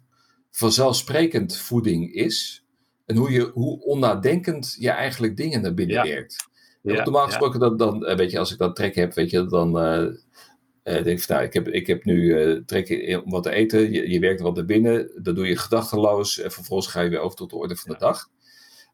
vanzelfsprekend 0.51 1.57
voeding 1.57 2.13
is. 2.13 2.65
En 3.05 3.15
hoe, 3.15 3.31
je, 3.31 3.51
hoe 3.53 3.83
onnadenkend 3.83 4.75
je 4.79 4.89
eigenlijk 4.89 5.37
dingen 5.37 5.61
naar 5.61 5.73
binnen 5.73 5.95
ja. 5.95 6.03
werkt. 6.03 6.49
Ja, 6.81 7.03
normaal 7.03 7.25
gesproken, 7.25 7.59
dan, 7.59 7.77
dan, 7.77 8.05
eh, 8.05 8.17
weet 8.17 8.31
je, 8.31 8.39
als 8.39 8.51
ik 8.51 8.57
dan 8.57 8.73
trek 8.73 8.95
heb, 8.95 9.13
weet 9.13 9.29
je, 9.29 9.45
dan, 9.45 9.77
uh, 9.77 11.03
denk 11.03 11.19
van, 11.19 11.35
nou, 11.35 11.47
ik 11.47 11.53
heb, 11.53 11.67
ik 11.67 11.87
heb 11.87 12.03
nu 12.03 12.21
uh, 12.21 12.61
trek 12.65 13.19
om 13.23 13.31
wat 13.31 13.43
te 13.43 13.51
eten. 13.51 13.91
Je, 13.91 14.09
je 14.09 14.19
werkt 14.19 14.41
wat 14.41 14.55
naar 14.55 14.65
binnen. 14.65 15.11
Dat 15.15 15.35
doe 15.35 15.47
je 15.47 15.57
gedachteloos. 15.57 16.39
En 16.39 16.51
vervolgens 16.51 16.87
ga 16.87 17.01
je 17.01 17.09
weer 17.09 17.19
over 17.19 17.37
tot 17.37 17.49
de 17.49 17.55
orde 17.55 17.75
van 17.75 17.91
de 17.91 17.99
dag. 17.99 18.29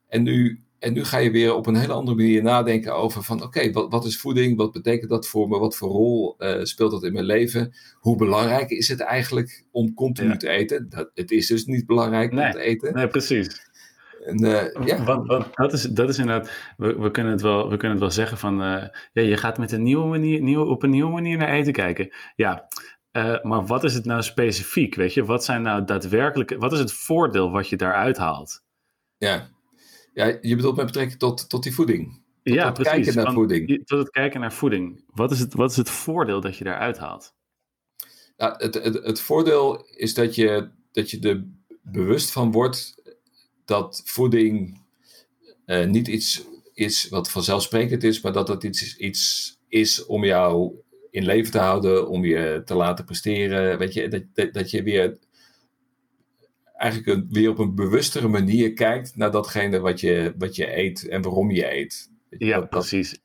En 0.08 0.24
nu, 0.24 0.64
en 0.80 0.94
nu 0.94 1.04
ga 1.04 1.18
je 1.18 1.32
weer 1.32 1.56
op 1.56 1.68
een 1.68 1.76
hele 1.76 1.94
andere 1.94 2.18
manier 2.18 2.44
nadenken 2.44 2.96
over 2.96 3.24
van... 3.24 3.44
Oké, 3.44 3.72
wat, 3.72 3.92
wat 3.92 4.06
is 4.06 4.20
voeding? 4.20 4.58
Wat 4.58 4.72
betekent 4.72 5.10
dat 5.10 5.28
voor 5.28 5.48
me? 5.48 5.60
Wat 5.60 5.76
voor 5.76 5.90
rol 5.90 6.36
uh, 6.38 6.64
speelt 6.64 6.92
dat 6.92 7.04
in 7.04 7.14
mijn 7.14 7.26
leven? 7.26 7.74
Hoe 8.00 8.18
belangrijk 8.18 8.70
is 8.70 8.88
het 8.88 9.00
eigenlijk 9.00 9.66
om 9.72 9.94
continu 9.94 10.30
ja. 10.30 10.38
te 10.38 10.50
eten? 10.50 10.90
Dat, 10.90 11.12
het 11.14 11.32
is 11.32 11.48
dus 11.48 11.66
niet 11.66 11.86
belangrijk 11.86 12.32
nee, 12.32 12.46
om 12.46 12.52
te 12.52 12.60
eten. 12.60 12.94
Nee, 12.94 13.08
precies. 13.08 13.66
En, 14.26 14.44
uh, 14.44 14.86
ja. 14.86 15.04
want, 15.04 15.28
want, 15.28 15.56
dat, 15.56 15.74
is, 15.74 15.82
dat 15.82 16.10
is 16.10 16.18
inderdaad, 16.18 16.52
we, 16.78 17.00
we, 17.00 17.12
kunnen 17.12 17.32
het 17.32 17.42
wel, 17.42 17.70
we 17.70 17.78
kunnen 17.78 17.92
het 17.92 18.00
wel 18.00 18.12
zeggen 18.12 18.38
van, 18.38 18.62
uh, 18.62 18.84
ja, 19.14 19.22
je 19.22 19.38
gaat 19.38 19.58
met 19.58 19.72
een 19.72 19.84
nieuwe 19.84 20.08
manier, 20.08 20.42
nieuwe, 20.42 20.66
op 20.66 20.84
een 20.84 20.90
nieuwe 20.90 21.12
manier 21.12 21.38
naar 21.38 21.50
eten 21.50 21.74
kijken. 21.74 22.10
Ja, 22.36 22.68
uh, 23.12 23.42
maar 23.42 23.66
wat 23.66 23.84
is 23.84 23.94
het 23.94 24.06
nou 24.06 24.22
specifiek, 24.24 24.96
weet 24.96 25.14
je? 25.14 25.26
Wat 25.26 25.46
zijn 25.46 25.62
nou 25.62 25.84
daadwerkelijk, 25.84 26.56
wat 26.60 26.74
is 26.74 26.80
het 26.80 26.94
voordeel 26.94 27.52
wat 27.52 27.70
je 27.70 27.76
daaruit 27.78 28.18
haalt? 28.18 28.64
Ja, 29.18 29.50
ja 30.18 30.38
je 30.42 30.56
bedoelt 30.56 30.76
met 30.76 30.86
betrekking 30.86 31.20
tot, 31.20 31.50
tot 31.50 31.64
die 31.64 31.74
voeding? 31.74 32.22
Tot 32.44 32.54
ja, 32.56 32.66
het 32.66 32.74
precies. 32.74 32.94
kijken 32.94 33.16
naar 33.16 33.26
van, 33.26 33.34
voeding. 33.34 33.86
Tot 33.86 34.00
het 34.00 34.10
kijken 34.10 34.40
naar 34.40 34.54
voeding. 34.54 35.04
Wat 35.14 35.32
is 35.32 35.40
het, 35.40 35.54
wat 35.54 35.72
is 35.72 35.78
het 35.78 35.90
voordeel 35.90 36.42
dat 36.42 36.58
je 36.58 36.64
daaruit 36.64 36.98
haalt? 36.98 37.36
Nou, 38.38 38.54
het, 38.58 38.74
het, 38.74 39.04
het 39.04 39.20
voordeel 39.20 39.86
is 39.96 40.14
dat 40.14 40.36
je, 40.36 40.70
dat 40.92 41.12
je 41.12 41.20
er 41.20 41.46
bewust 41.82 42.32
van 42.32 42.52
wordt 42.52 43.02
dat 43.66 44.02
voeding 44.06 44.82
uh, 45.66 45.86
niet 45.86 46.08
iets 46.08 46.46
is 46.74 47.10
wat 47.10 47.32
vanzelfsprekend 47.32 48.04
is, 48.04 48.22
maar 48.22 48.34
dat 48.34 48.48
het 48.48 48.64
iets, 48.64 48.98
iets 48.98 49.56
is 49.68 50.06
om 50.06 50.26
jou 50.26 50.72
in 51.10 51.26
leven 51.26 51.52
te 51.52 51.60
houden, 51.60 52.10
om 52.10 52.26
je 52.26 52.62
te 52.66 52.76
laten 52.76 53.06
presteren. 53.06 53.78
Weet 53.78 53.94
je, 53.94 54.08
dat, 54.08 54.24
dat, 54.34 54.54
dat 54.54 54.72
je 54.72 54.84
weer 54.84 55.18
eigenlijk 56.78 57.18
een, 57.18 57.28
weer 57.30 57.50
op 57.50 57.60
een 57.60 57.76
bewustere 57.76 58.28
manier 58.28 58.74
kijkt 58.74 59.16
naar 59.16 59.32
datgene 59.32 59.80
wat 59.80 60.00
je, 60.00 60.34
wat 60.38 60.56
je 60.56 60.78
eet 60.78 61.08
en 61.08 61.22
waarom 61.22 61.52
je 61.52 61.72
eet. 61.72 62.12
Ja, 62.30 62.62
precies. 62.62 63.20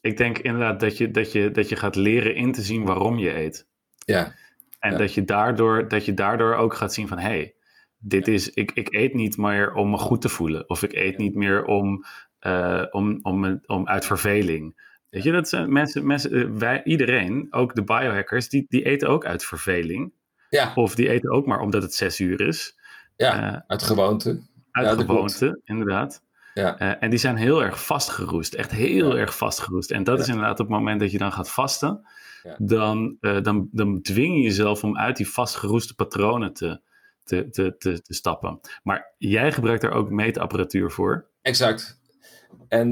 Ik 0.00 0.16
denk 0.16 0.38
inderdaad 0.38 0.80
dat 0.80 0.96
je, 0.96 1.10
dat, 1.10 1.32
je, 1.32 1.50
dat 1.50 1.68
je 1.68 1.76
gaat 1.76 1.96
leren 1.96 2.34
in 2.34 2.52
te 2.52 2.62
zien 2.62 2.84
waarom 2.84 3.18
je 3.18 3.36
eet. 3.36 3.66
Ja. 4.04 4.34
En 4.78 4.98
Dat, 4.98 5.14
je 5.14 5.24
daardoor, 5.24 5.88
dat 5.88 6.04
je 6.04 6.14
daardoor 6.14 6.54
ook 6.54 6.74
gaat 6.74 6.94
zien 6.94 7.08
van 7.08 7.18
hé, 7.18 7.28
hey, 7.28 7.54
dit 7.98 8.28
is, 8.28 8.50
ik, 8.50 8.70
ik 8.72 8.94
eet 8.94 9.14
niet 9.14 9.36
meer 9.36 9.74
om 9.74 9.90
me 9.90 9.96
goed 9.96 10.20
te 10.20 10.28
voelen. 10.28 10.68
Of 10.68 10.82
ik 10.82 10.92
eet 10.92 11.18
niet 11.18 11.34
meer 11.34 11.64
om, 11.64 12.04
uh, 12.46 12.84
om, 12.90 13.18
om, 13.22 13.60
om 13.66 13.88
uit 13.88 14.06
verveling. 14.06 14.82
Weet 15.10 15.22
je, 15.22 15.32
dat 15.32 15.48
zijn 15.48 15.72
mensen, 15.72 16.06
mensen 16.06 16.32
eh, 16.32 16.50
wij, 16.50 16.82
iedereen, 16.84 17.46
ook 17.50 17.74
de 17.74 17.84
biohackers, 17.84 18.48
die, 18.48 18.64
die 18.68 18.84
eten 18.84 19.08
ook 19.08 19.24
uit 19.24 19.44
verveling. 19.44 20.12
Ja. 20.54 20.72
Of 20.74 20.94
die 20.94 21.08
eten 21.08 21.30
ook 21.30 21.46
maar 21.46 21.60
omdat 21.60 21.82
het 21.82 21.94
zes 21.94 22.20
uur 22.20 22.40
is. 22.40 22.78
Ja, 23.16 23.52
uh, 23.52 23.60
uit 23.66 23.82
gewoonte. 23.82 24.42
Uit 24.70 24.86
ja, 24.86 24.94
gewoonte, 24.94 25.60
inderdaad. 25.64 26.22
Ja. 26.54 26.82
Uh, 26.82 26.92
en 27.00 27.10
die 27.10 27.18
zijn 27.18 27.36
heel 27.36 27.62
erg 27.62 27.84
vastgeroest. 27.86 28.54
Echt 28.54 28.70
heel 28.70 29.18
erg 29.18 29.36
vastgeroest. 29.36 29.90
En 29.90 30.04
dat 30.04 30.18
is 30.20 30.28
inderdaad 30.28 30.60
op 30.60 30.66
het 30.66 30.76
moment 30.76 31.00
dat 31.00 31.10
je 31.10 31.18
dan 31.18 31.32
gaat 31.32 31.50
vasten. 31.50 32.06
Dan, 32.58 33.16
uh, 33.20 33.42
dan, 33.42 33.68
dan 33.72 34.02
dwing 34.02 34.36
je 34.36 34.42
jezelf 34.42 34.84
om 34.84 34.98
uit 34.98 35.16
die 35.16 35.28
vastgeroeste 35.28 35.94
patronen 35.94 36.52
te, 36.52 36.80
te, 37.24 37.50
te, 37.50 37.76
te, 37.78 38.02
te 38.02 38.14
stappen. 38.14 38.60
Maar 38.82 39.14
jij 39.18 39.52
gebruikt 39.52 39.82
daar 39.82 39.92
ook 39.92 40.10
meetapparatuur 40.10 40.90
voor. 40.90 41.26
Exact. 41.42 42.00
En 42.68 42.90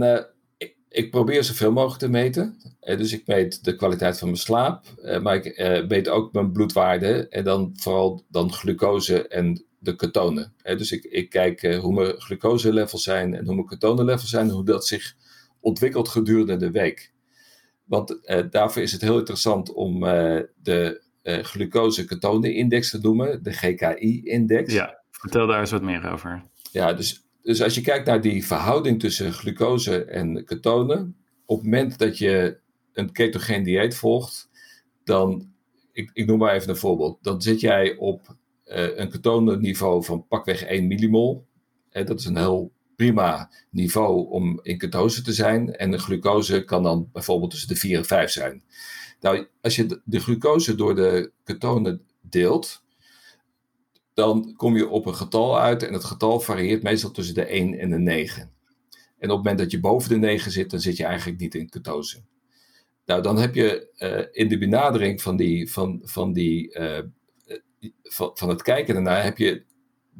ik 0.92 1.10
probeer 1.10 1.44
zoveel 1.44 1.72
mogelijk 1.72 2.00
te 2.00 2.08
meten. 2.08 2.56
Uh, 2.82 2.96
dus 2.96 3.12
ik 3.12 3.26
meet 3.26 3.64
de 3.64 3.76
kwaliteit 3.76 4.18
van 4.18 4.28
mijn 4.28 4.40
slaap, 4.40 4.84
uh, 4.98 5.20
maar 5.20 5.34
ik 5.34 5.58
uh, 5.58 5.86
meet 5.88 6.08
ook 6.08 6.32
mijn 6.32 6.52
bloedwaarde 6.52 7.28
en 7.28 7.44
dan 7.44 7.72
vooral 7.74 8.24
dan 8.28 8.52
glucose 8.52 9.28
en 9.28 9.64
de 9.78 9.96
ketonen. 9.96 10.54
dus 10.62 10.92
ik, 10.92 11.04
ik 11.04 11.30
kijk 11.30 11.74
hoe 11.74 11.94
mijn 11.94 12.20
glucose-levels 12.20 13.02
zijn 13.02 13.34
en 13.34 13.44
hoe 13.44 13.54
mijn 13.54 13.66
ketonenlevels 13.66 14.30
zijn 14.30 14.48
en 14.48 14.54
hoe 14.54 14.64
dat 14.64 14.86
zich 14.86 15.14
ontwikkelt 15.60 16.08
gedurende 16.08 16.56
de 16.56 16.70
week. 16.70 17.12
Want 17.84 18.18
daarvoor 18.50 18.82
is 18.82 18.92
het 18.92 19.00
heel 19.00 19.18
interessant 19.18 19.72
om 19.72 20.00
de 20.62 21.02
glucose-ketonen-index 21.22 22.90
te 22.90 22.98
noemen, 22.98 23.42
de 23.42 23.52
GKI-index. 23.52 24.72
Ja, 24.72 25.02
vertel 25.10 25.46
daar 25.46 25.60
eens 25.60 25.70
wat 25.70 25.82
meer 25.82 26.12
over. 26.12 26.42
Ja, 26.72 26.92
dus 26.92 27.24
dus 27.42 27.62
als 27.62 27.74
je 27.74 27.80
kijkt 27.80 28.06
naar 28.06 28.20
die 28.20 28.46
verhouding 28.46 29.00
tussen 29.00 29.32
glucose 29.32 30.04
en 30.04 30.44
ketonen, 30.44 31.16
op 31.46 31.56
het 31.56 31.64
moment 31.64 31.98
dat 31.98 32.18
je 32.18 32.58
een 32.92 33.12
ketogeen 33.12 33.62
dieet 33.62 33.94
volgt, 33.94 34.50
dan, 35.04 35.52
ik, 35.92 36.10
ik 36.12 36.26
noem 36.26 36.38
maar 36.38 36.54
even 36.54 36.68
een 36.68 36.76
voorbeeld, 36.76 37.18
dan 37.22 37.42
zit 37.42 37.60
jij 37.60 37.96
op 37.96 38.36
uh, 38.66 38.96
een 38.96 39.10
ketonenniveau 39.10 40.04
van 40.04 40.26
pakweg 40.26 40.62
1 40.62 40.86
millimol. 40.86 41.46
Uh, 41.92 42.06
dat 42.06 42.20
is 42.20 42.24
een 42.24 42.36
heel 42.36 42.72
prima 42.96 43.50
niveau 43.70 44.30
om 44.30 44.60
in 44.62 44.78
ketose 44.78 45.22
te 45.22 45.32
zijn. 45.32 45.74
En 45.74 45.90
de 45.90 45.98
glucose 45.98 46.64
kan 46.64 46.82
dan 46.82 47.08
bijvoorbeeld 47.12 47.50
tussen 47.50 47.68
de 47.68 47.76
4 47.76 47.98
en 47.98 48.04
5 48.04 48.30
zijn. 48.30 48.62
Nou, 49.20 49.46
als 49.60 49.76
je 49.76 49.86
de, 49.86 50.00
de 50.04 50.20
glucose 50.20 50.74
door 50.74 50.94
de 50.94 51.32
ketonen 51.44 52.02
deelt, 52.20 52.82
dan 54.14 54.54
kom 54.56 54.76
je 54.76 54.88
op 54.88 55.06
een 55.06 55.14
getal 55.14 55.60
uit 55.60 55.82
en 55.82 55.92
het 55.92 56.04
getal 56.04 56.40
varieert 56.40 56.82
meestal 56.82 57.10
tussen 57.10 57.34
de 57.34 57.44
1 57.44 57.78
en 57.78 57.90
de 57.90 57.98
9. 57.98 58.42
En 58.42 59.30
op 59.30 59.36
het 59.36 59.44
moment 59.44 59.58
dat 59.58 59.70
je 59.70 59.80
boven 59.80 60.08
de 60.08 60.16
9 60.16 60.52
zit, 60.52 60.70
dan 60.70 60.80
zit 60.80 60.96
je 60.96 61.04
eigenlijk 61.04 61.40
niet 61.40 61.54
in 61.54 61.68
ketose. 61.68 62.22
Nou, 63.06 63.22
dan 63.22 63.38
heb 63.38 63.54
je 63.54 63.88
uh, 63.98 64.42
in 64.42 64.48
de 64.48 64.58
benadering 64.58 65.22
van, 65.22 65.36
die, 65.36 65.70
van, 65.70 66.00
van, 66.04 66.32
die, 66.32 66.78
uh, 66.78 66.98
van, 68.02 68.48
het 68.48 68.62
kijken 68.62 68.94
daarnaar, 68.94 69.24
heb 69.24 69.38
je 69.38 69.62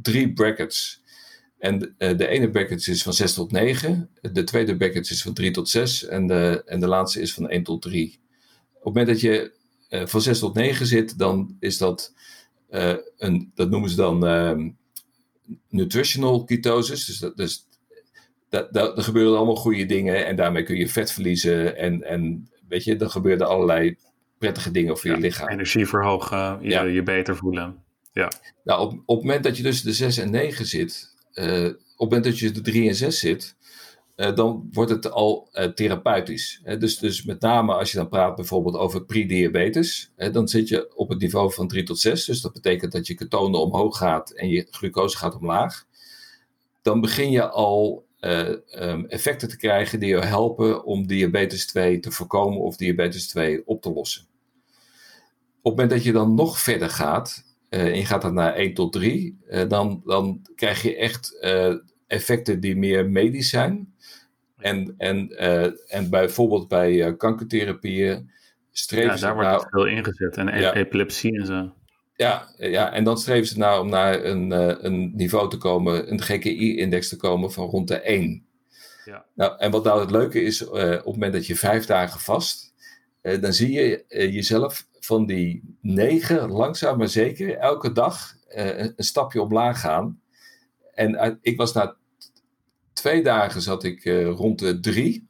drie 0.02 0.32
brackets. 0.32 1.02
En 1.58 1.78
de, 1.78 1.94
uh, 1.98 2.16
de 2.18 2.26
ene 2.26 2.50
bracket 2.50 2.86
is 2.86 3.02
van 3.02 3.12
6 3.12 3.34
tot 3.34 3.52
9, 3.52 4.10
de 4.32 4.44
tweede 4.44 4.76
bracket 4.76 5.10
is 5.10 5.22
van 5.22 5.34
3 5.34 5.50
tot 5.50 5.68
6 5.68 6.04
en 6.04 6.26
de, 6.26 6.62
en 6.66 6.80
de 6.80 6.88
laatste 6.88 7.20
is 7.20 7.34
van 7.34 7.48
1 7.48 7.62
tot 7.62 7.82
3. 7.82 8.20
Op 8.72 8.74
het 8.74 8.84
moment 8.84 9.06
dat 9.06 9.20
je 9.20 9.52
van 10.06 10.20
6 10.20 10.38
tot 10.38 10.54
9 10.54 10.86
zit, 10.86 11.18
dan 11.18 11.56
is 11.60 11.78
dat 11.78 12.14
een, 13.18 13.52
dat 13.54 13.70
noemen 13.70 13.90
ze 13.90 13.96
dan 13.96 14.26
uh, 14.26 14.68
nutritional 15.68 16.44
ketosis. 16.44 17.04
Dus, 17.04 17.18
dat, 17.18 17.36
dus 17.36 17.66
dat, 18.48 18.72
dat, 18.72 18.96
er 18.96 19.02
gebeuren 19.02 19.36
allemaal 19.36 19.56
goede 19.56 19.86
dingen 19.86 20.26
en 20.26 20.36
daarmee 20.36 20.62
kun 20.62 20.76
je 20.76 20.88
vet 20.88 21.12
verliezen. 21.12 21.76
En, 21.76 22.02
en 22.02 22.50
weet 22.68 22.84
je, 22.84 22.96
er 22.96 23.10
gebeuren 23.10 23.48
allerlei 23.48 23.96
prettige 24.38 24.70
dingen 24.70 24.98
voor 24.98 25.10
ja, 25.10 25.16
je 25.16 25.22
lichaam. 25.22 25.48
Energie 25.48 25.86
verhogen, 25.86 26.58
je, 26.60 26.68
ja. 26.68 26.82
je 26.82 27.02
beter 27.02 27.36
voelen. 27.36 27.76
Ja. 28.12 28.32
Nou, 28.64 28.80
op, 28.80 28.92
op 29.06 29.16
het 29.16 29.26
moment 29.26 29.44
dat 29.44 29.56
je 29.56 29.62
dus 29.62 29.82
de 29.82 29.92
6 29.92 30.18
en 30.18 30.30
9 30.30 30.66
zit, 30.66 31.14
uh, 31.34 31.64
op 31.64 31.70
het 31.70 31.98
moment 31.98 32.24
dat 32.24 32.38
je 32.38 32.50
de 32.50 32.60
3 32.60 32.88
en 32.88 32.94
6 32.94 33.18
zit, 33.18 33.56
dan 34.30 34.68
wordt 34.72 34.90
het 34.90 35.10
al 35.10 35.48
uh, 35.52 35.64
therapeutisch. 35.64 36.62
Dus, 36.78 36.98
dus 36.98 37.24
met 37.24 37.40
name 37.40 37.74
als 37.74 37.90
je 37.90 37.96
dan 37.96 38.08
praat 38.08 38.36
bijvoorbeeld 38.36 38.76
over 38.76 39.04
prediabetes, 39.04 40.12
dan 40.32 40.48
zit 40.48 40.68
je 40.68 40.96
op 40.96 41.08
het 41.08 41.20
niveau 41.20 41.52
van 41.52 41.68
3 41.68 41.82
tot 41.82 41.98
6. 41.98 42.24
Dus 42.24 42.40
dat 42.40 42.52
betekent 42.52 42.92
dat 42.92 43.06
je 43.06 43.14
ketonen 43.14 43.60
omhoog 43.60 43.96
gaat 43.96 44.30
en 44.30 44.48
je 44.48 44.66
glucose 44.70 45.16
gaat 45.16 45.36
omlaag. 45.36 45.86
Dan 46.82 47.00
begin 47.00 47.30
je 47.30 47.48
al 47.48 48.06
uh, 48.20 48.48
um, 48.74 49.06
effecten 49.06 49.48
te 49.48 49.56
krijgen 49.56 50.00
die 50.00 50.08
je 50.08 50.24
helpen 50.24 50.84
om 50.84 51.06
diabetes 51.06 51.66
2 51.66 52.00
te 52.00 52.10
voorkomen 52.10 52.60
of 52.60 52.76
diabetes 52.76 53.28
2 53.28 53.62
op 53.66 53.82
te 53.82 53.92
lossen. 53.92 54.22
Op 55.62 55.70
het 55.70 55.80
moment 55.80 55.90
dat 55.90 56.04
je 56.04 56.12
dan 56.12 56.34
nog 56.34 56.58
verder 56.58 56.90
gaat, 56.90 57.44
en 57.68 57.96
je 57.96 58.04
gaat 58.04 58.32
naar 58.32 58.54
1 58.54 58.74
tot 58.74 58.92
3, 58.92 59.38
dan, 59.68 60.02
dan 60.04 60.46
krijg 60.54 60.82
je 60.82 60.96
echt 60.96 61.38
effecten 62.12 62.60
die 62.60 62.76
meer 62.76 63.10
medisch 63.10 63.48
zijn. 63.48 63.94
En, 64.56 64.94
en, 64.98 65.32
uh, 65.32 65.94
en 65.94 66.10
bijvoorbeeld 66.10 66.68
bij 66.68 66.92
uh, 66.92 67.16
kankertherapieën 67.16 68.30
streven 68.70 69.14
ja, 69.14 69.20
daar 69.20 69.34
wordt 69.34 69.48
nou, 69.48 69.66
veel 69.70 69.86
ingezet. 69.86 70.36
En 70.36 70.60
ja, 70.60 70.74
epilepsie 70.74 71.38
en 71.38 71.46
zo. 71.46 71.74
Ja, 72.16 72.48
ja, 72.56 72.92
en 72.92 73.04
dan 73.04 73.18
streven 73.18 73.46
ze 73.46 73.58
nou 73.58 73.82
om 73.82 73.88
naar 73.88 74.24
een, 74.24 74.50
een 74.86 75.16
niveau 75.16 75.50
te 75.50 75.56
komen, 75.56 76.12
een 76.12 76.22
GKI-index 76.22 77.08
te 77.08 77.16
komen 77.16 77.52
van 77.52 77.66
rond 77.66 77.88
de 77.88 78.00
1. 78.00 78.46
Ja. 79.04 79.24
Nou, 79.34 79.58
en 79.58 79.70
wat 79.70 79.84
nou 79.84 80.00
het 80.00 80.10
leuke 80.10 80.42
is, 80.42 80.68
op 80.68 80.74
het 80.74 81.04
moment 81.04 81.32
dat 81.32 81.46
je 81.46 81.56
vijf 81.56 81.86
dagen 81.86 82.20
vast, 82.20 82.74
dan 83.40 83.52
zie 83.52 83.72
je 83.72 84.04
jezelf 84.08 84.86
van 85.00 85.26
die 85.26 85.76
9 85.80 86.50
langzaam 86.50 86.98
maar 86.98 87.08
zeker 87.08 87.56
elke 87.56 87.92
dag 87.92 88.34
een 88.48 88.94
stapje 88.96 89.42
omlaag 89.42 89.80
gaan. 89.80 90.20
En 90.94 91.38
ik 91.42 91.56
was 91.56 91.72
na 91.72 91.96
twee 92.92 93.22
dagen 93.22 93.62
zat 93.62 93.84
ik 93.84 94.04
uh, 94.04 94.28
rond 94.28 94.58
de 94.58 94.80
3. 94.80 95.26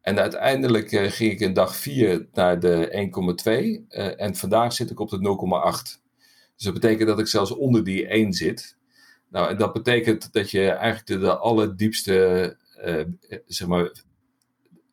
En 0.00 0.18
uiteindelijk 0.18 0.92
uh, 0.92 1.10
ging 1.10 1.32
ik 1.32 1.40
in 1.40 1.52
dag 1.52 1.76
4 1.76 2.26
naar 2.32 2.60
de 2.60 3.10
1,2. 3.42 3.52
Uh, 3.52 4.20
en 4.20 4.36
vandaag 4.36 4.72
zit 4.72 4.90
ik 4.90 5.00
op 5.00 5.10
de 5.10 5.18
0,8. 5.72 6.00
Dus 6.54 6.64
dat 6.64 6.74
betekent 6.74 7.08
dat 7.08 7.18
ik 7.18 7.26
zelfs 7.26 7.50
onder 7.50 7.84
die 7.84 8.06
1 8.06 8.32
zit. 8.32 8.76
Nou, 9.28 9.50
en 9.50 9.56
dat 9.56 9.72
betekent 9.72 10.32
dat 10.32 10.50
je 10.50 10.70
eigenlijk 10.70 11.06
de, 11.06 11.18
de 11.18 11.36
allerdiepste, 11.36 12.56
zeg 13.46 13.68
maar, 13.68 13.92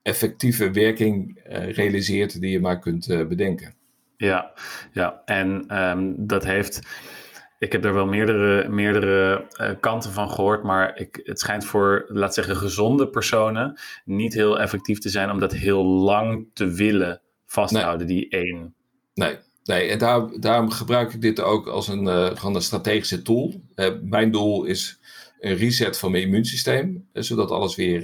effectieve 0.02 0.72
werking 0.72 1.40
realiseert 1.50 2.42
die 2.42 2.52
je 2.52 2.60
maar 2.60 2.80
kunt 2.80 3.08
bedenken. 3.08 3.74
Ja, 4.18 4.52
ja. 4.92 5.22
en 5.26 5.78
um, 5.82 6.28
dat 6.28 6.44
heeft 6.44 6.80
ik 7.60 7.72
heb 7.72 7.86
er 7.86 7.94
wel 7.94 8.06
meerdere, 8.06 8.70
meerdere 8.70 9.46
uh, 9.62 9.70
kanten 9.80 10.12
van 10.12 10.30
gehoord, 10.30 10.64
maar 10.64 10.98
ik, 10.98 11.20
het 11.24 11.40
schijnt 11.40 11.66
voor, 11.66 12.06
laat 12.08 12.34
zeggen, 12.34 12.56
gezonde 12.56 13.08
personen 13.08 13.80
niet 14.06 14.34
heel 14.34 14.60
effectief 14.60 15.00
te 15.00 15.10
zijn 15.10 15.32
om 15.32 15.40
dat 15.40 15.52
heel 15.52 15.84
lang 15.86 16.48
te 16.54 16.68
willen 16.72 17.22
vasthouden, 17.46 18.08
nee. 18.08 18.16
die 18.16 18.30
één. 18.30 18.76
Nee, 19.14 19.38
nee 19.64 19.90
en 19.90 19.98
daar, 19.98 20.40
daarom 20.40 20.72
gebruik 20.72 21.14
ik 21.14 21.22
dit 21.22 21.42
ook 21.42 21.68
als 21.68 21.88
een, 21.88 22.04
uh, 22.04 22.26
gewoon 22.36 22.56
een 22.56 22.62
strategische 22.62 23.22
tool. 23.22 23.62
Uh, 23.76 23.88
mijn 24.02 24.32
doel 24.32 24.64
is 24.64 25.00
een 25.40 25.56
reset 25.56 26.00
van 26.00 26.12
mijn 26.12 26.24
immuunsysteem, 26.24 27.08
zodat 27.14 27.52
alles 27.52 27.76
weer 27.76 28.02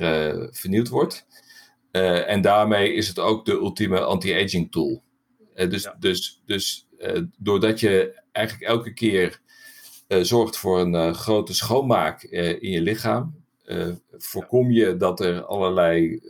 vernieuwd 0.52 0.90
wordt. 0.90 1.26
en 1.92 2.42
daarmee 2.42 2.94
is 2.94 3.08
het 3.08 3.20
ook 3.20 3.46
de 3.46 3.52
ultieme 3.52 4.00
anti-aging 4.00 4.72
tool. 4.72 5.04
dus, 5.54 5.84
ja. 5.84 5.96
dus, 6.00 6.42
dus 6.46 6.88
doordat 7.38 7.80
je 7.80 8.22
eigenlijk 8.32 8.70
elke 8.70 8.94
keer 8.94 9.42
zorgt 10.22 10.58
voor 10.58 10.80
een 10.80 10.94
uh, 10.94 11.14
grote 11.14 11.54
schoonmaak 11.54 12.24
uh, 12.24 12.50
in 12.50 12.72
je 12.72 12.82
lichaam. 12.82 13.42
voorkom 14.18 14.72
je 14.72 14.98
dat 14.98 15.20
er 15.20 15.44
allerlei 15.44 16.22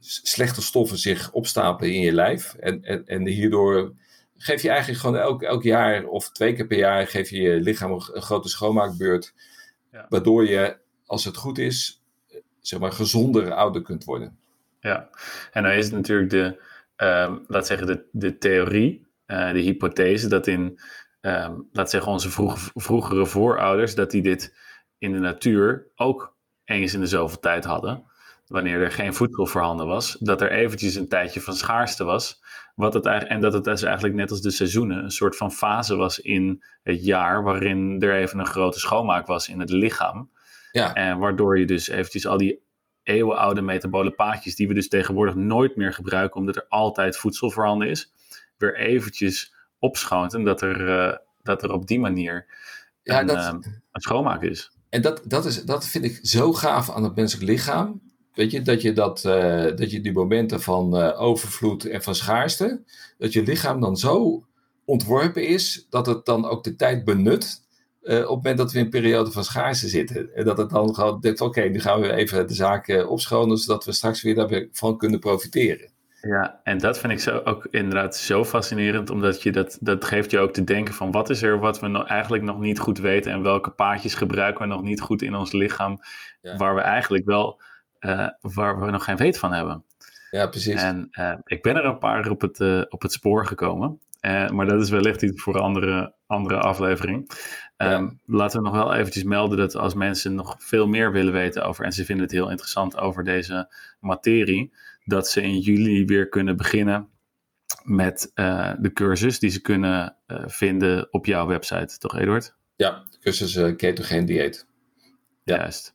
slechte 0.00 0.62
stoffen 0.62 0.98
zich 0.98 1.32
opstapelen 1.32 1.92
in 1.94 2.00
je 2.00 2.12
lijf. 2.12 2.54
En, 2.54 2.84
en, 2.84 3.06
en 3.06 3.26
hierdoor 3.26 3.92
geef 4.36 4.62
je 4.62 4.68
eigenlijk 4.68 5.00
gewoon 5.00 5.16
elk, 5.16 5.42
elk 5.42 5.62
jaar 5.62 6.04
of 6.04 6.30
twee 6.30 6.52
keer 6.52 6.66
per 6.66 6.78
jaar 6.78 7.06
geef 7.06 7.30
je 7.30 7.40
je 7.40 7.60
lichaam 7.60 7.92
een 7.92 8.00
grote 8.00 8.48
schoonmaakbeurt. 8.48 9.34
Ja. 9.92 10.06
Waardoor 10.08 10.48
je, 10.48 10.76
als 11.06 11.24
het 11.24 11.36
goed 11.36 11.58
is, 11.58 12.02
zeg 12.60 12.80
maar 12.80 12.92
gezonder 12.92 13.52
ouder 13.52 13.82
kunt 13.82 14.04
worden. 14.04 14.38
Ja, 14.80 15.08
en 15.52 15.62
dan 15.62 15.72
is 15.72 15.84
het 15.84 15.94
natuurlijk 15.94 16.30
de, 16.30 16.60
uh, 16.98 17.34
laat 17.46 17.66
zeggen, 17.66 17.86
de, 17.86 18.04
de 18.12 18.38
theorie, 18.38 19.06
uh, 19.26 19.52
de 19.52 19.58
hypothese 19.58 20.28
dat 20.28 20.46
in, 20.46 20.78
um, 21.20 21.68
laat 21.72 21.90
zeggen, 21.90 22.12
onze 22.12 22.30
vroeg, 22.30 22.70
vroegere 22.74 23.26
voorouders, 23.26 23.94
dat 23.94 24.10
die 24.10 24.22
dit 24.22 24.56
in 24.98 25.12
de 25.12 25.18
natuur 25.18 25.86
ook 25.94 26.36
eens 26.64 26.94
in 26.94 27.00
de 27.00 27.06
zoveel 27.06 27.40
tijd 27.40 27.64
hadden. 27.64 28.04
Wanneer 28.46 28.82
er 28.82 28.92
geen 28.92 29.14
voedsel 29.14 29.46
voorhanden 29.46 29.86
was, 29.86 30.16
dat 30.20 30.40
er 30.40 30.50
eventjes 30.50 30.94
een 30.94 31.08
tijdje 31.08 31.40
van 31.40 31.54
schaarste 31.54 32.04
was. 32.04 32.42
Wat 32.74 32.94
het, 32.94 33.06
en 33.06 33.40
dat 33.40 33.52
het 33.52 33.64
dus 33.64 33.82
eigenlijk 33.82 34.14
net 34.14 34.30
als 34.30 34.40
de 34.40 34.50
seizoenen 34.50 35.04
een 35.04 35.10
soort 35.10 35.36
van 35.36 35.52
fase 35.52 35.96
was 35.96 36.18
in 36.18 36.62
het 36.82 37.04
jaar, 37.04 37.42
waarin 37.42 37.96
er 38.00 38.14
even 38.14 38.38
een 38.38 38.46
grote 38.46 38.78
schoonmaak 38.78 39.26
was 39.26 39.48
in 39.48 39.60
het 39.60 39.70
lichaam. 39.70 40.30
Ja. 40.72 40.94
En 40.94 41.18
waardoor 41.18 41.58
je 41.58 41.66
dus 41.66 41.88
eventjes 41.88 42.26
al 42.26 42.36
die 42.36 42.66
eeuwenoude 43.02 43.62
metabole 43.62 44.10
paadjes, 44.10 44.56
die 44.56 44.68
we 44.68 44.74
dus 44.74 44.88
tegenwoordig 44.88 45.34
nooit 45.34 45.76
meer 45.76 45.92
gebruiken, 45.92 46.40
omdat 46.40 46.56
er 46.56 46.66
altijd 46.68 47.16
voedsel 47.16 47.50
voorhanden 47.50 47.88
is, 47.88 48.12
weer 48.56 48.76
eventjes 48.76 49.54
opschoont. 49.78 50.34
En 50.34 50.44
dat 50.44 50.60
er, 50.60 50.88
uh, 50.88 51.16
dat 51.42 51.62
er 51.62 51.72
op 51.72 51.86
die 51.86 52.00
manier 52.00 52.46
ja, 53.02 53.20
een, 53.20 53.26
dat, 53.26 53.36
uh, 53.36 53.48
een 53.92 54.00
schoonmaak 54.00 54.42
is. 54.42 54.70
En 54.88 55.02
dat, 55.02 55.22
dat, 55.24 55.44
is, 55.44 55.62
dat 55.62 55.86
vind 55.86 56.04
ik 56.04 56.18
zo 56.22 56.52
gaaf 56.52 56.90
aan 56.90 57.04
het 57.04 57.16
menselijk 57.16 57.50
lichaam. 57.50 58.00
Weet 58.34 58.50
je, 58.50 58.62
dat 58.62 58.82
je, 58.82 58.92
dat, 58.92 59.24
uh, 59.24 59.76
dat 59.76 59.90
je 59.90 60.00
die 60.00 60.12
momenten 60.12 60.60
van 60.60 60.94
overvloed 61.14 61.84
en 61.84 62.02
van 62.02 62.14
schaarste, 62.14 62.82
dat 63.18 63.32
je 63.32 63.42
lichaam 63.42 63.80
dan 63.80 63.96
zo 63.96 64.44
ontworpen 64.84 65.46
is, 65.46 65.86
dat 65.90 66.06
het 66.06 66.24
dan 66.24 66.48
ook 66.48 66.64
de 66.64 66.76
tijd 66.76 67.04
benut 67.04 67.62
uh, 68.08 68.18
op 68.18 68.22
het 68.22 68.28
moment 68.28 68.58
dat 68.58 68.72
we 68.72 68.78
in 68.78 68.84
een 68.84 68.90
periode 68.90 69.30
van 69.30 69.44
schaarste 69.44 69.88
zitten. 69.88 70.34
En 70.34 70.44
dat 70.44 70.58
het 70.58 70.70
dan 70.70 70.94
gewoon 70.94 71.20
denkt, 71.20 71.40
oké, 71.40 71.60
nu 71.60 71.80
gaan 71.80 72.00
we 72.00 72.12
even 72.12 72.48
de 72.48 72.54
zaak 72.54 72.88
uh, 72.88 73.10
opschonen, 73.10 73.56
zodat 73.56 73.84
we 73.84 73.92
straks 73.92 74.22
weer 74.22 74.34
daarvan 74.34 74.98
kunnen 74.98 75.20
profiteren. 75.20 75.90
Ja, 76.20 76.60
en 76.62 76.78
dat 76.78 76.98
vind 76.98 77.12
ik 77.12 77.20
zo 77.20 77.40
ook 77.44 77.66
inderdaad 77.70 78.16
zo 78.16 78.44
fascinerend, 78.44 79.10
omdat 79.10 79.42
je 79.42 79.52
dat, 79.52 79.78
dat 79.80 80.04
geeft 80.04 80.30
je 80.30 80.38
ook 80.38 80.52
te 80.52 80.64
denken 80.64 80.94
van 80.94 81.10
wat 81.10 81.30
is 81.30 81.42
er 81.42 81.58
wat 81.58 81.80
we 81.80 82.04
eigenlijk 82.04 82.42
nog 82.42 82.58
niet 82.58 82.78
goed 82.78 82.98
weten 82.98 83.32
en 83.32 83.42
welke 83.42 83.70
paadjes 83.70 84.14
gebruiken 84.14 84.62
we 84.62 84.74
nog 84.74 84.82
niet 84.82 85.00
goed 85.00 85.22
in 85.22 85.34
ons 85.34 85.52
lichaam, 85.52 85.98
waar 86.56 86.74
we 86.74 86.80
eigenlijk 86.80 87.24
wel, 87.24 87.60
uh, 88.00 88.28
waar 88.40 88.80
we 88.80 88.90
nog 88.90 89.04
geen 89.04 89.16
weet 89.16 89.38
van 89.38 89.52
hebben. 89.52 89.84
Ja, 90.30 90.46
precies. 90.46 90.82
En 90.82 91.08
ik 91.44 91.62
ben 91.62 91.76
er 91.76 91.84
een 91.84 91.98
paar 91.98 92.30
op 92.30 92.40
het, 92.40 92.60
op 92.90 93.02
het 93.02 93.12
spoor 93.12 93.46
gekomen. 93.46 94.00
Maar 94.52 94.66
dat 94.66 94.82
is 94.82 94.90
wellicht 94.90 95.22
iets 95.22 95.42
voor 95.42 95.54
een 95.54 95.60
andere, 95.60 96.14
andere 96.26 96.58
aflevering. 96.58 97.30
Um, 97.76 98.20
Laten 98.26 98.62
we 98.62 98.68
nog 98.68 98.76
wel 98.76 98.94
eventjes 98.94 99.22
melden 99.22 99.58
dat 99.58 99.76
als 99.76 99.94
mensen 99.94 100.34
nog 100.34 100.56
veel 100.58 100.86
meer 100.86 101.12
willen 101.12 101.32
weten 101.32 101.64
over, 101.64 101.84
en 101.84 101.92
ze 101.92 102.04
vinden 102.04 102.24
het 102.24 102.34
heel 102.34 102.50
interessant 102.50 102.96
over 102.96 103.24
deze 103.24 103.72
materie, 104.00 104.72
dat 105.08 105.28
ze 105.28 105.42
in 105.42 105.58
juli 105.58 106.04
weer 106.04 106.28
kunnen 106.28 106.56
beginnen 106.56 107.08
met 107.82 108.30
uh, 108.34 108.72
de 108.78 108.92
cursus 108.92 109.38
die 109.38 109.50
ze 109.50 109.60
kunnen 109.60 110.16
uh, 110.26 110.42
vinden 110.46 111.12
op 111.12 111.26
jouw 111.26 111.46
website, 111.46 111.98
toch 111.98 112.18
Eduard? 112.18 112.56
Ja, 112.76 113.04
de 113.10 113.18
cursus 113.18 113.56
uh, 113.56 113.76
ketogeen 113.76 114.26
dieet. 114.26 114.66
Ja. 115.44 115.56
Juist. 115.56 115.94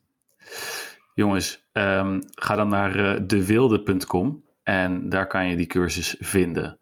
Jongens, 1.13 1.65
um, 1.73 2.21
ga 2.31 2.55
dan 2.55 2.69
naar 2.69 3.27
dewilde.com 3.27 4.43
en 4.63 5.09
daar 5.09 5.27
kan 5.27 5.47
je 5.47 5.55
die 5.55 5.65
cursus 5.65 6.15
vinden. 6.19 6.79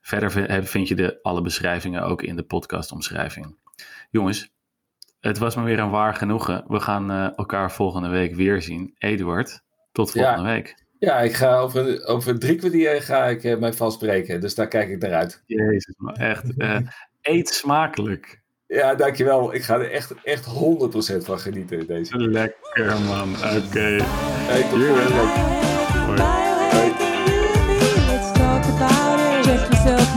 Verder 0.00 0.30
vind 0.66 0.88
je 0.88 0.94
de, 0.94 1.22
alle 1.22 1.42
beschrijvingen 1.42 2.02
ook 2.02 2.22
in 2.22 2.36
de 2.36 2.42
podcastomschrijving. 2.42 3.56
Jongens, 4.10 4.50
het 5.20 5.38
was 5.38 5.54
me 5.54 5.62
weer 5.62 5.78
een 5.78 5.90
waar 5.90 6.14
genoegen. 6.14 6.64
We 6.68 6.80
gaan 6.80 7.10
elkaar 7.34 7.72
volgende 7.72 8.08
week 8.08 8.34
weer 8.34 8.62
zien. 8.62 8.94
Eduard, 8.98 9.62
tot 9.92 10.10
volgende 10.10 10.42
week. 10.42 10.88
Ja, 11.00 11.20
ik 11.20 11.34
ga 11.34 11.58
over, 11.58 12.06
over 12.06 12.38
drie 12.38 12.56
kwartier 12.56 13.02
ga 13.02 13.26
ik 13.26 13.44
uh, 13.44 13.58
mij 13.58 13.72
vastbreken. 13.72 14.40
Dus 14.40 14.54
daar 14.54 14.68
kijk 14.68 14.88
ik 14.88 15.02
naar 15.02 15.14
uit. 15.14 15.42
Jezus, 15.46 15.94
maar 15.96 16.14
echt. 16.14 16.44
Uh, 16.56 16.78
eet 17.20 17.48
smakelijk. 17.48 18.40
Ja, 18.66 18.94
dankjewel. 18.94 19.54
Ik 19.54 19.62
ga 19.62 19.74
er 19.74 19.90
echt, 19.90 20.14
echt 20.22 20.46
100% 20.46 21.16
van 21.16 21.38
genieten. 21.38 21.86
Deze. 21.86 22.16
Lekker 22.16 23.00
man. 23.00 23.34
Oké. 23.34 23.66
Okay. 23.66 24.00
Hey, 24.02 24.60
tot 24.60 24.70
volgende 24.70 25.12
week. 25.12 25.58
yourself 29.84 30.09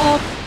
up. 0.00 0.39